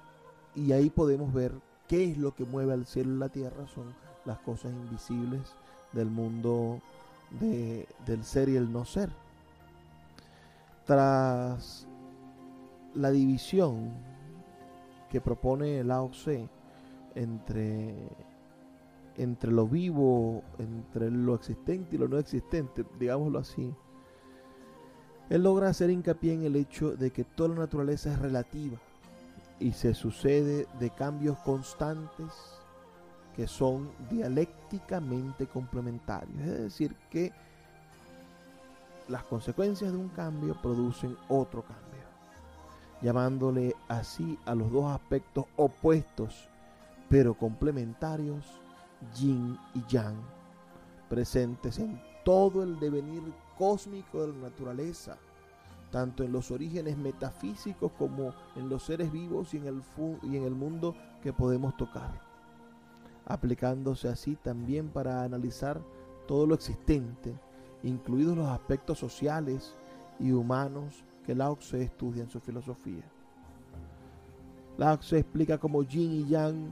y 0.55 0.73
ahí 0.73 0.91
podemos 0.91 1.33
ver 1.33 1.53
qué 1.89 2.05
es 2.05 2.19
lo 2.19 2.35
que 2.35 2.45
mueve 2.45 2.73
al 2.73 2.87
cielo 2.87 3.15
y 3.15 3.19
la 3.19 3.29
tierra, 3.29 3.67
son 3.69 3.95
las 4.25 4.39
cosas 4.39 4.73
invisibles 4.73 5.55
del 5.93 6.09
mundo 6.09 6.81
del 7.31 8.25
ser 8.25 8.49
y 8.49 8.57
el 8.57 8.73
no 8.73 8.85
ser. 8.85 9.11
Tras 10.85 11.89
la 12.95 13.11
división 13.11 13.93
que 15.11 15.21
propone 15.21 15.83
Lao 15.83 16.11
Tse 16.11 16.49
entre, 17.15 18.09
entre 19.17 19.51
lo 19.51 19.67
vivo, 19.67 20.43
entre 20.59 21.11
lo 21.11 21.35
existente 21.35 21.97
y 21.97 21.99
lo 21.99 22.09
no 22.09 22.19
existente, 22.19 22.85
digámoslo 22.99 23.39
así, 23.39 23.75
él 25.31 25.43
logra 25.43 25.69
hacer 25.69 25.91
hincapié 25.91 26.35
en 26.35 26.45
el 26.45 26.57
hecho 26.57 26.97
de 26.97 27.11
que 27.11 27.25
toda 27.25 27.51
la 27.51 27.55
naturaleza 27.57 28.13
es 28.13 28.19
relativa 28.19 28.79
y 29.59 29.73
se 29.73 29.95
sucede 29.95 30.67
de 30.79 30.91
cambios 30.91 31.39
constantes 31.39 32.61
que 33.37 33.47
son 33.47 33.91
dialécticamente 34.11 35.47
complementarios. 35.47 36.41
Es 36.41 36.59
decir, 36.63 36.95
que 37.11 37.33
las 39.09 39.25
consecuencias 39.25 39.93
de 39.93 39.99
un 39.99 40.09
cambio 40.09 40.57
producen 40.63 41.17
otro 41.29 41.63
cambio, 41.63 42.05
llamándole 43.03 43.75
así 43.89 44.39
a 44.47 44.55
los 44.55 44.71
dos 44.71 44.87
aspectos 44.93 45.47
opuestos 45.57 46.49
pero 47.09 47.35
complementarios, 47.35 48.45
yin 49.15 49.59
y 49.75 49.85
yang, 49.89 50.17
presentes 51.09 51.79
en 51.79 52.01
todo 52.25 52.63
el 52.63 52.81
devenir 52.81 53.23
cósmico 53.59 54.23
de 54.23 54.33
la 54.33 54.49
naturaleza, 54.49 55.19
tanto 55.91 56.25
en 56.25 56.33
los 56.33 56.51
orígenes 56.51 56.97
metafísicos 56.97 57.93
como 57.99 58.33
en 58.57 58.69
los 58.69 58.85
seres 58.85 59.13
vivos 59.13 59.53
y 59.53 59.59
en 59.59 59.67
el, 59.67 59.83
y 60.23 60.37
en 60.39 60.45
el 60.45 60.55
mundo 60.55 60.97
que 61.23 61.33
podemos 61.33 61.77
tocar 61.77 62.24
aplicándose 63.27 64.09
así 64.09 64.37
también 64.37 64.89
para 64.89 65.23
analizar 65.23 65.81
todo 66.27 66.47
lo 66.47 66.55
existente, 66.55 67.35
incluidos 67.83 68.37
los 68.37 68.49
aspectos 68.49 68.99
sociales 68.99 69.75
y 70.19 70.33
humanos 70.33 71.05
que 71.25 71.35
Lao 71.35 71.57
Tse 71.57 71.83
estudia 71.83 72.23
en 72.23 72.31
su 72.31 72.41
filosofía. 72.41 73.05
Lao 74.77 74.99
Tse 74.99 75.19
explica 75.19 75.59
cómo 75.59 75.83
yin 75.83 76.13
y 76.13 76.29
yang 76.29 76.69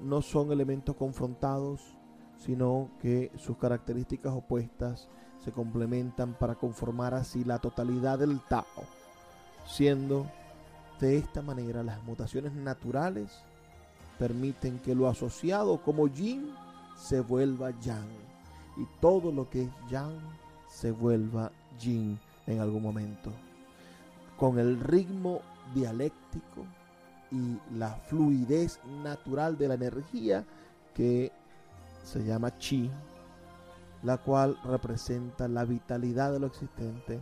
no 0.00 0.22
son 0.22 0.52
elementos 0.52 0.96
confrontados, 0.96 1.94
sino 2.38 2.90
que 3.00 3.30
sus 3.36 3.56
características 3.58 4.32
opuestas 4.32 5.08
se 5.44 5.52
complementan 5.52 6.34
para 6.34 6.54
conformar 6.54 7.14
así 7.14 7.44
la 7.44 7.58
totalidad 7.58 8.18
del 8.18 8.40
Tao, 8.40 8.64
siendo 9.66 10.26
de 11.00 11.16
esta 11.16 11.42
manera 11.42 11.82
las 11.82 12.02
mutaciones 12.04 12.52
naturales 12.52 13.42
permiten 14.20 14.78
que 14.80 14.94
lo 14.94 15.08
asociado 15.08 15.78
como 15.82 16.06
yin 16.06 16.52
se 16.94 17.20
vuelva 17.22 17.70
yang 17.80 18.06
y 18.76 18.86
todo 19.00 19.32
lo 19.32 19.48
que 19.48 19.62
es 19.62 19.70
yang 19.90 20.20
se 20.68 20.92
vuelva 20.92 21.50
yin 21.80 22.20
en 22.46 22.60
algún 22.60 22.82
momento. 22.82 23.32
Con 24.36 24.58
el 24.58 24.78
ritmo 24.78 25.40
dialéctico 25.74 26.66
y 27.30 27.56
la 27.78 27.94
fluidez 27.94 28.78
natural 29.02 29.56
de 29.56 29.68
la 29.68 29.74
energía 29.74 30.44
que 30.92 31.32
se 32.04 32.22
llama 32.22 32.58
chi, 32.58 32.90
la 34.02 34.18
cual 34.18 34.58
representa 34.64 35.48
la 35.48 35.64
vitalidad 35.64 36.30
de 36.30 36.40
lo 36.40 36.46
existente, 36.46 37.20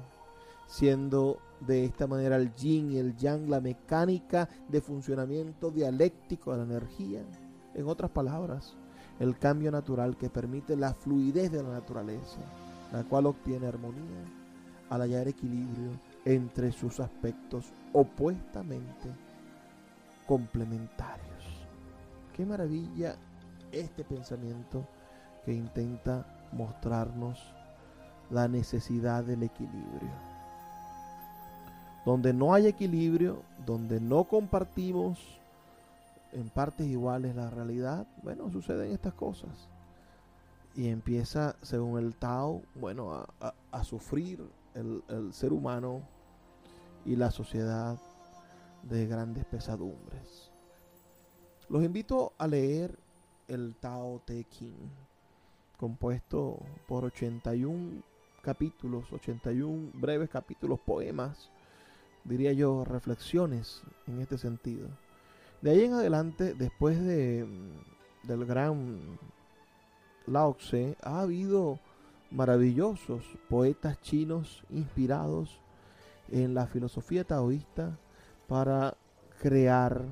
siendo 0.66 1.38
de 1.66 1.84
esta 1.84 2.06
manera 2.06 2.36
el 2.36 2.54
yin 2.54 2.92
y 2.92 2.98
el 2.98 3.16
yang, 3.16 3.48
la 3.48 3.60
mecánica 3.60 4.48
de 4.68 4.80
funcionamiento 4.80 5.70
dialéctico 5.70 6.52
de 6.52 6.58
la 6.58 6.64
energía. 6.64 7.22
En 7.74 7.88
otras 7.88 8.10
palabras, 8.10 8.74
el 9.18 9.38
cambio 9.38 9.70
natural 9.70 10.16
que 10.16 10.30
permite 10.30 10.76
la 10.76 10.94
fluidez 10.94 11.50
de 11.50 11.62
la 11.62 11.70
naturaleza, 11.70 12.38
la 12.92 13.04
cual 13.04 13.26
obtiene 13.26 13.66
armonía 13.66 14.24
al 14.90 15.02
hallar 15.02 15.28
equilibrio 15.28 15.90
entre 16.24 16.72
sus 16.72 17.00
aspectos 17.00 17.66
opuestamente 17.92 19.10
complementarios. 20.26 21.26
Qué 22.34 22.46
maravilla 22.46 23.16
este 23.72 24.04
pensamiento 24.04 24.86
que 25.44 25.52
intenta 25.52 26.26
mostrarnos 26.52 27.38
la 28.30 28.46
necesidad 28.46 29.24
del 29.24 29.42
equilibrio. 29.42 30.27
Donde 32.04 32.32
no 32.32 32.54
hay 32.54 32.66
equilibrio, 32.66 33.42
donde 33.66 34.00
no 34.00 34.24
compartimos 34.24 35.18
en 36.32 36.48
partes 36.48 36.86
iguales 36.86 37.34
la 37.34 37.50
realidad, 37.50 38.06
bueno, 38.22 38.50
suceden 38.50 38.92
estas 38.92 39.14
cosas. 39.14 39.68
Y 40.74 40.88
empieza, 40.88 41.56
según 41.62 41.98
el 41.98 42.14
Tao, 42.14 42.62
bueno, 42.74 43.26
a, 43.40 43.84
sufrir 43.84 44.40
el, 44.74 45.02
el 45.08 45.32
ser 45.32 45.52
humano 45.52 46.02
y 47.04 47.16
la 47.16 47.30
sociedad 47.30 47.98
de 48.82 49.06
grandes 49.06 49.44
pesadumbres. 49.46 50.50
Los 51.68 51.82
invito 51.84 52.32
a 52.38 52.46
leer 52.46 52.98
el 53.48 53.74
Tao 53.76 54.20
Te 54.24 54.44
Ching, 54.44 54.90
compuesto 55.76 56.60
por 56.86 57.04
81 57.04 58.02
capítulos, 58.42 59.12
81 59.12 59.90
breves 59.94 60.30
capítulos, 60.30 60.78
poemas, 60.80 61.50
diría 62.28 62.52
yo, 62.52 62.84
reflexiones 62.84 63.82
en 64.06 64.20
este 64.20 64.38
sentido. 64.38 64.88
De 65.62 65.70
ahí 65.70 65.84
en 65.84 65.94
adelante, 65.94 66.54
después 66.54 67.02
de, 67.02 67.46
del 68.22 68.44
gran 68.44 69.18
Lao 70.26 70.54
Tse, 70.54 70.96
ha 71.02 71.20
habido 71.20 71.80
maravillosos 72.30 73.24
poetas 73.48 74.00
chinos 74.02 74.62
inspirados 74.70 75.58
en 76.30 76.54
la 76.54 76.66
filosofía 76.66 77.24
taoísta 77.24 77.98
para 78.46 78.94
crear 79.40 80.04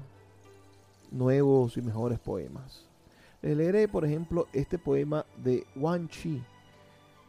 nuevos 1.10 1.76
y 1.76 1.82
mejores 1.82 2.18
poemas. 2.18 2.86
Les 3.42 3.56
leeré, 3.56 3.86
por 3.86 4.04
ejemplo, 4.04 4.48
este 4.52 4.78
poema 4.78 5.24
de 5.36 5.66
Wang 5.76 6.08
Chi, 6.08 6.42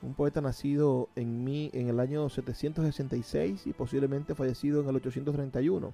un 0.01 0.13
poeta 0.13 0.41
nacido 0.41 1.09
en, 1.15 1.43
mí, 1.43 1.69
en 1.73 1.89
el 1.89 1.99
año 1.99 2.29
766 2.29 3.67
y 3.67 3.73
posiblemente 3.73 4.35
fallecido 4.35 4.81
en 4.81 4.89
el 4.89 4.95
831. 4.97 5.91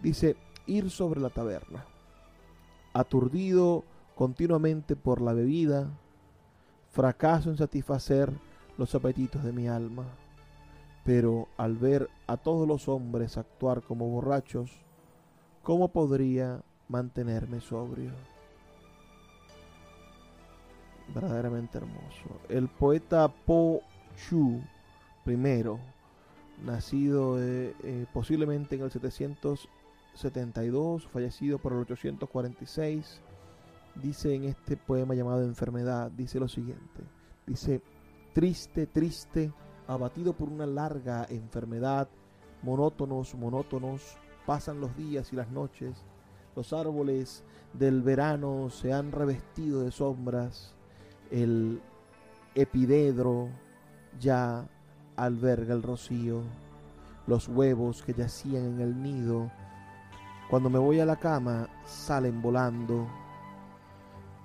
Dice, 0.00 0.36
ir 0.66 0.90
sobre 0.90 1.20
la 1.20 1.30
taberna, 1.30 1.84
aturdido 2.92 3.84
continuamente 4.14 4.96
por 4.96 5.20
la 5.20 5.32
bebida, 5.32 5.90
fracaso 6.90 7.50
en 7.50 7.56
satisfacer 7.56 8.32
los 8.76 8.94
apetitos 8.94 9.42
de 9.42 9.52
mi 9.52 9.68
alma 9.68 10.06
pero 11.08 11.48
al 11.56 11.74
ver 11.78 12.10
a 12.26 12.36
todos 12.36 12.68
los 12.68 12.86
hombres 12.86 13.38
actuar 13.38 13.80
como 13.80 14.10
borrachos, 14.10 14.70
¿cómo 15.62 15.88
podría 15.88 16.62
mantenerme 16.86 17.62
sobrio? 17.62 18.10
Verdaderamente 21.14 21.78
hermoso. 21.78 22.40
El 22.48 22.68
poeta 22.68 23.28
Po 23.28 23.80
Chu 24.16 24.60
primero, 25.28 25.78
nacido 26.64 27.38
eh, 27.38 27.76
eh, 27.82 28.06
posiblemente 28.14 28.76
en 28.76 28.82
el 28.82 28.90
772, 28.90 31.06
fallecido 31.06 31.58
por 31.58 31.74
el 31.74 31.80
846, 31.80 33.20
dice 33.96 34.34
en 34.34 34.44
este 34.44 34.78
poema 34.78 35.14
llamado 35.14 35.42
Enfermedad, 35.42 36.10
dice 36.10 36.40
lo 36.40 36.48
siguiente, 36.48 37.02
dice, 37.46 37.82
triste, 38.32 38.86
triste, 38.86 39.52
abatido 39.86 40.32
por 40.32 40.48
una 40.48 40.64
larga 40.64 41.26
enfermedad, 41.28 42.08
monótonos, 42.62 43.34
monótonos, 43.34 44.16
pasan 44.46 44.80
los 44.80 44.96
días 44.96 45.30
y 45.32 45.36
las 45.36 45.50
noches, 45.50 46.06
los 46.56 46.72
árboles 46.72 47.44
del 47.74 48.02
verano 48.02 48.70
se 48.70 48.94
han 48.94 49.12
revestido 49.12 49.82
de 49.82 49.90
sombras, 49.90 50.74
el 51.30 51.80
epidedro 52.54 53.48
ya 54.18 54.66
alberga 55.16 55.74
el 55.74 55.82
rocío, 55.82 56.42
los 57.26 57.48
huevos 57.48 58.02
que 58.02 58.14
yacían 58.14 58.64
en 58.64 58.80
el 58.80 59.02
nido, 59.02 59.50
cuando 60.48 60.70
me 60.70 60.78
voy 60.78 61.00
a 61.00 61.06
la 61.06 61.16
cama 61.16 61.68
salen 61.84 62.40
volando, 62.40 63.06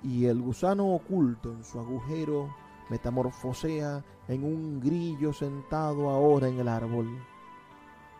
y 0.02 0.26
el 0.26 0.40
gusano 0.42 0.94
oculto 0.94 1.50
en 1.52 1.64
su 1.64 1.80
agujero 1.80 2.54
metamorfosea 2.90 4.04
en 4.28 4.44
un 4.44 4.80
grillo 4.80 5.32
sentado 5.32 6.10
ahora 6.10 6.48
en 6.48 6.58
el 6.58 6.68
árbol. 6.68 7.08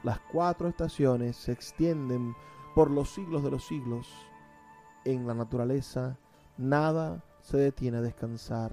Las 0.02 0.18
cuatro 0.32 0.68
estaciones 0.68 1.36
se 1.36 1.52
extienden 1.52 2.34
por 2.74 2.90
los 2.90 3.10
siglos 3.10 3.42
de 3.42 3.50
los 3.50 3.66
siglos. 3.66 4.08
En 5.04 5.26
la 5.26 5.34
naturaleza 5.34 6.16
nada 6.56 7.22
se 7.44 7.56
detiene 7.56 7.98
a 7.98 8.02
descansar, 8.02 8.72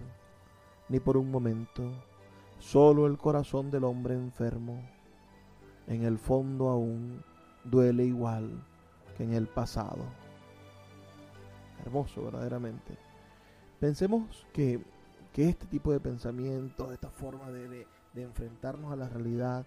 ni 0.90 1.00
por 1.00 1.16
un 1.16 1.30
momento. 1.30 1.84
Solo 2.58 3.06
el 3.06 3.20
corazón 3.20 3.70
del 3.70 3.84
hombre 3.84 4.16
enfermo, 4.16 4.82
en 5.88 6.04
el 6.04 6.18
fondo 6.18 6.70
aún, 6.70 7.24
duele 7.64 8.06
igual 8.06 8.50
que 9.16 9.24
en 9.24 9.34
el 9.34 9.46
pasado. 9.46 10.04
Hermoso 11.86 12.24
verdaderamente. 12.24 12.98
Pensemos 13.80 14.48
que 14.54 14.84
que 15.34 15.48
este 15.48 15.66
tipo 15.66 15.92
de 15.92 16.00
pensamiento, 16.00 16.92
esta 16.92 17.10
forma 17.10 17.50
de, 17.52 17.88
enfrentarnos 18.16 18.92
a 18.92 18.96
la 18.96 19.08
realidad, 19.08 19.66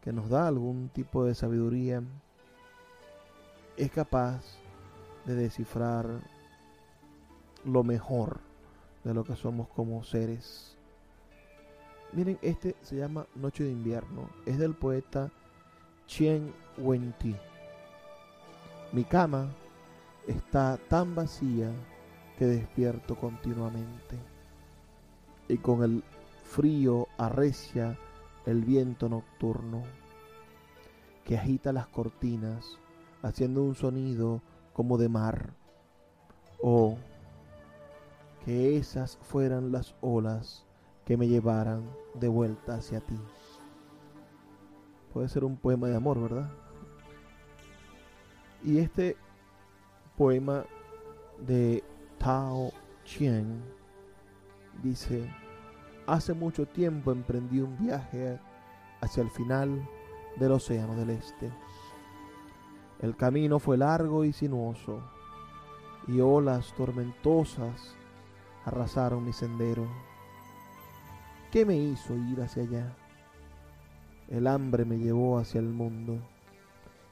que 0.00 0.12
nos 0.12 0.28
da 0.28 0.48
algún 0.48 0.88
tipo 0.88 1.24
de 1.24 1.34
sabiduría, 1.34 2.02
es 3.76 3.90
capaz 3.92 4.42
de 5.24 5.34
descifrar 5.34 6.06
lo 7.72 7.84
mejor 7.84 8.40
de 9.04 9.14
lo 9.14 9.24
que 9.24 9.36
somos 9.36 9.68
como 9.68 10.02
seres. 10.04 10.76
Miren, 12.12 12.38
este 12.42 12.74
se 12.82 12.96
llama 12.96 13.26
Noche 13.34 13.64
de 13.64 13.70
Invierno, 13.70 14.30
es 14.46 14.58
del 14.58 14.74
poeta 14.74 15.30
Chen 16.06 16.52
Wenti. 16.78 17.36
Mi 18.92 19.04
cama 19.04 19.48
está 20.26 20.78
tan 20.88 21.14
vacía 21.14 21.70
que 22.38 22.46
despierto 22.46 23.16
continuamente 23.16 24.16
y 25.48 25.58
con 25.58 25.82
el 25.82 26.02
frío 26.44 27.08
arrecia 27.18 27.98
el 28.46 28.64
viento 28.64 29.08
nocturno 29.08 29.82
que 31.24 31.36
agita 31.36 31.72
las 31.72 31.86
cortinas 31.88 32.78
haciendo 33.22 33.62
un 33.62 33.74
sonido 33.74 34.40
como 34.72 34.96
de 34.96 35.08
mar. 35.08 35.52
Oh, 36.62 36.96
que 38.44 38.76
esas 38.76 39.18
fueran 39.22 39.72
las 39.72 39.94
olas 40.00 40.66
que 41.04 41.16
me 41.16 41.28
llevaran 41.28 41.82
de 42.14 42.28
vuelta 42.28 42.74
hacia 42.74 43.00
ti. 43.00 43.18
Puede 45.12 45.28
ser 45.28 45.44
un 45.44 45.56
poema 45.56 45.88
de 45.88 45.96
amor, 45.96 46.20
¿verdad? 46.20 46.50
Y 48.62 48.78
este 48.78 49.16
poema 50.16 50.64
de 51.46 51.82
Tao 52.18 52.72
Chien 53.04 53.62
dice, 54.82 55.28
hace 56.06 56.34
mucho 56.34 56.66
tiempo 56.66 57.12
emprendí 57.12 57.60
un 57.60 57.76
viaje 57.78 58.38
hacia 59.00 59.22
el 59.22 59.30
final 59.30 59.88
del 60.36 60.52
Océano 60.52 60.94
del 60.94 61.10
Este. 61.10 61.50
El 63.00 63.16
camino 63.16 63.58
fue 63.58 63.76
largo 63.76 64.24
y 64.24 64.32
sinuoso, 64.32 65.00
y 66.08 66.20
olas 66.20 66.74
tormentosas 66.74 67.97
arrasaron 68.68 69.24
mi 69.24 69.32
sendero. 69.32 69.86
¿Qué 71.50 71.64
me 71.64 71.76
hizo 71.76 72.14
ir 72.14 72.40
hacia 72.40 72.62
allá? 72.62 72.96
El 74.28 74.46
hambre 74.46 74.84
me 74.84 74.98
llevó 74.98 75.38
hacia 75.38 75.58
el 75.58 75.68
mundo. 75.68 76.18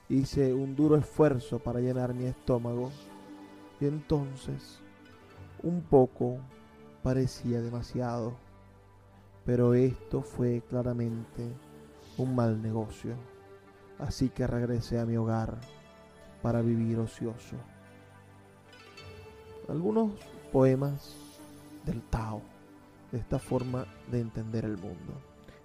Hice 0.07 0.53
un 0.53 0.75
duro 0.75 0.95
esfuerzo 0.95 1.59
para 1.59 1.79
llenar 1.79 2.13
mi 2.13 2.25
estómago, 2.25 2.91
y 3.81 3.85
entonces, 3.85 4.79
un 5.63 5.81
poco 5.81 6.37
parecía 7.03 7.61
demasiado, 7.61 8.33
pero 9.45 9.73
esto 9.73 10.21
fue 10.21 10.61
claramente 10.69 11.51
un 12.17 12.35
mal 12.35 12.61
negocio, 12.61 13.15
así 13.99 14.29
que 14.29 14.47
regresé 14.47 14.99
a 14.99 15.05
mi 15.05 15.17
hogar 15.17 15.57
para 16.41 16.61
vivir 16.61 16.99
ocioso. 16.99 17.55
Algunos 19.67 20.11
poemas 20.51 21.26
del 21.87 22.03
Tao, 22.03 22.41
de 23.11 23.17
esta 23.17 23.39
forma 23.39 23.85
de 24.11 24.19
entender 24.19 24.65
el 24.65 24.77
mundo. 24.77 25.13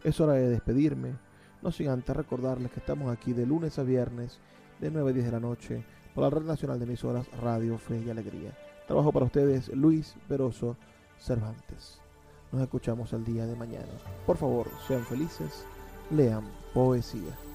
Es 0.02 0.20
hora 0.20 0.34
de 0.34 0.48
despedirme, 0.48 1.12
no 1.60 1.70
sin 1.70 1.88
antes 1.88 2.16
recordarles 2.16 2.70
que 2.72 2.80
estamos 2.80 3.12
aquí 3.12 3.32
de 3.32 3.44
lunes 3.44 3.78
a 3.78 3.82
viernes 3.82 4.38
de 4.80 4.90
9 4.90 5.10
a 5.10 5.12
10 5.12 5.26
de 5.26 5.32
la 5.32 5.40
noche 5.40 5.84
por 6.14 6.24
la 6.24 6.30
Red 6.30 6.46
Nacional 6.46 6.78
de 6.78 6.86
Emisoras 6.86 7.30
Radio 7.40 7.76
Fe 7.76 8.02
y 8.04 8.10
Alegría. 8.10 8.56
Trabajo 8.86 9.12
para 9.12 9.26
ustedes 9.26 9.68
Luis 9.68 10.14
Peroso 10.28 10.76
Cervantes. 11.18 12.00
Nos 12.50 12.62
escuchamos 12.62 13.12
el 13.12 13.24
día 13.24 13.46
de 13.46 13.56
mañana. 13.56 13.92
Por 14.26 14.36
favor, 14.36 14.68
sean 14.86 15.04
felices, 15.04 15.64
lean 16.10 16.44
poesía. 16.74 17.51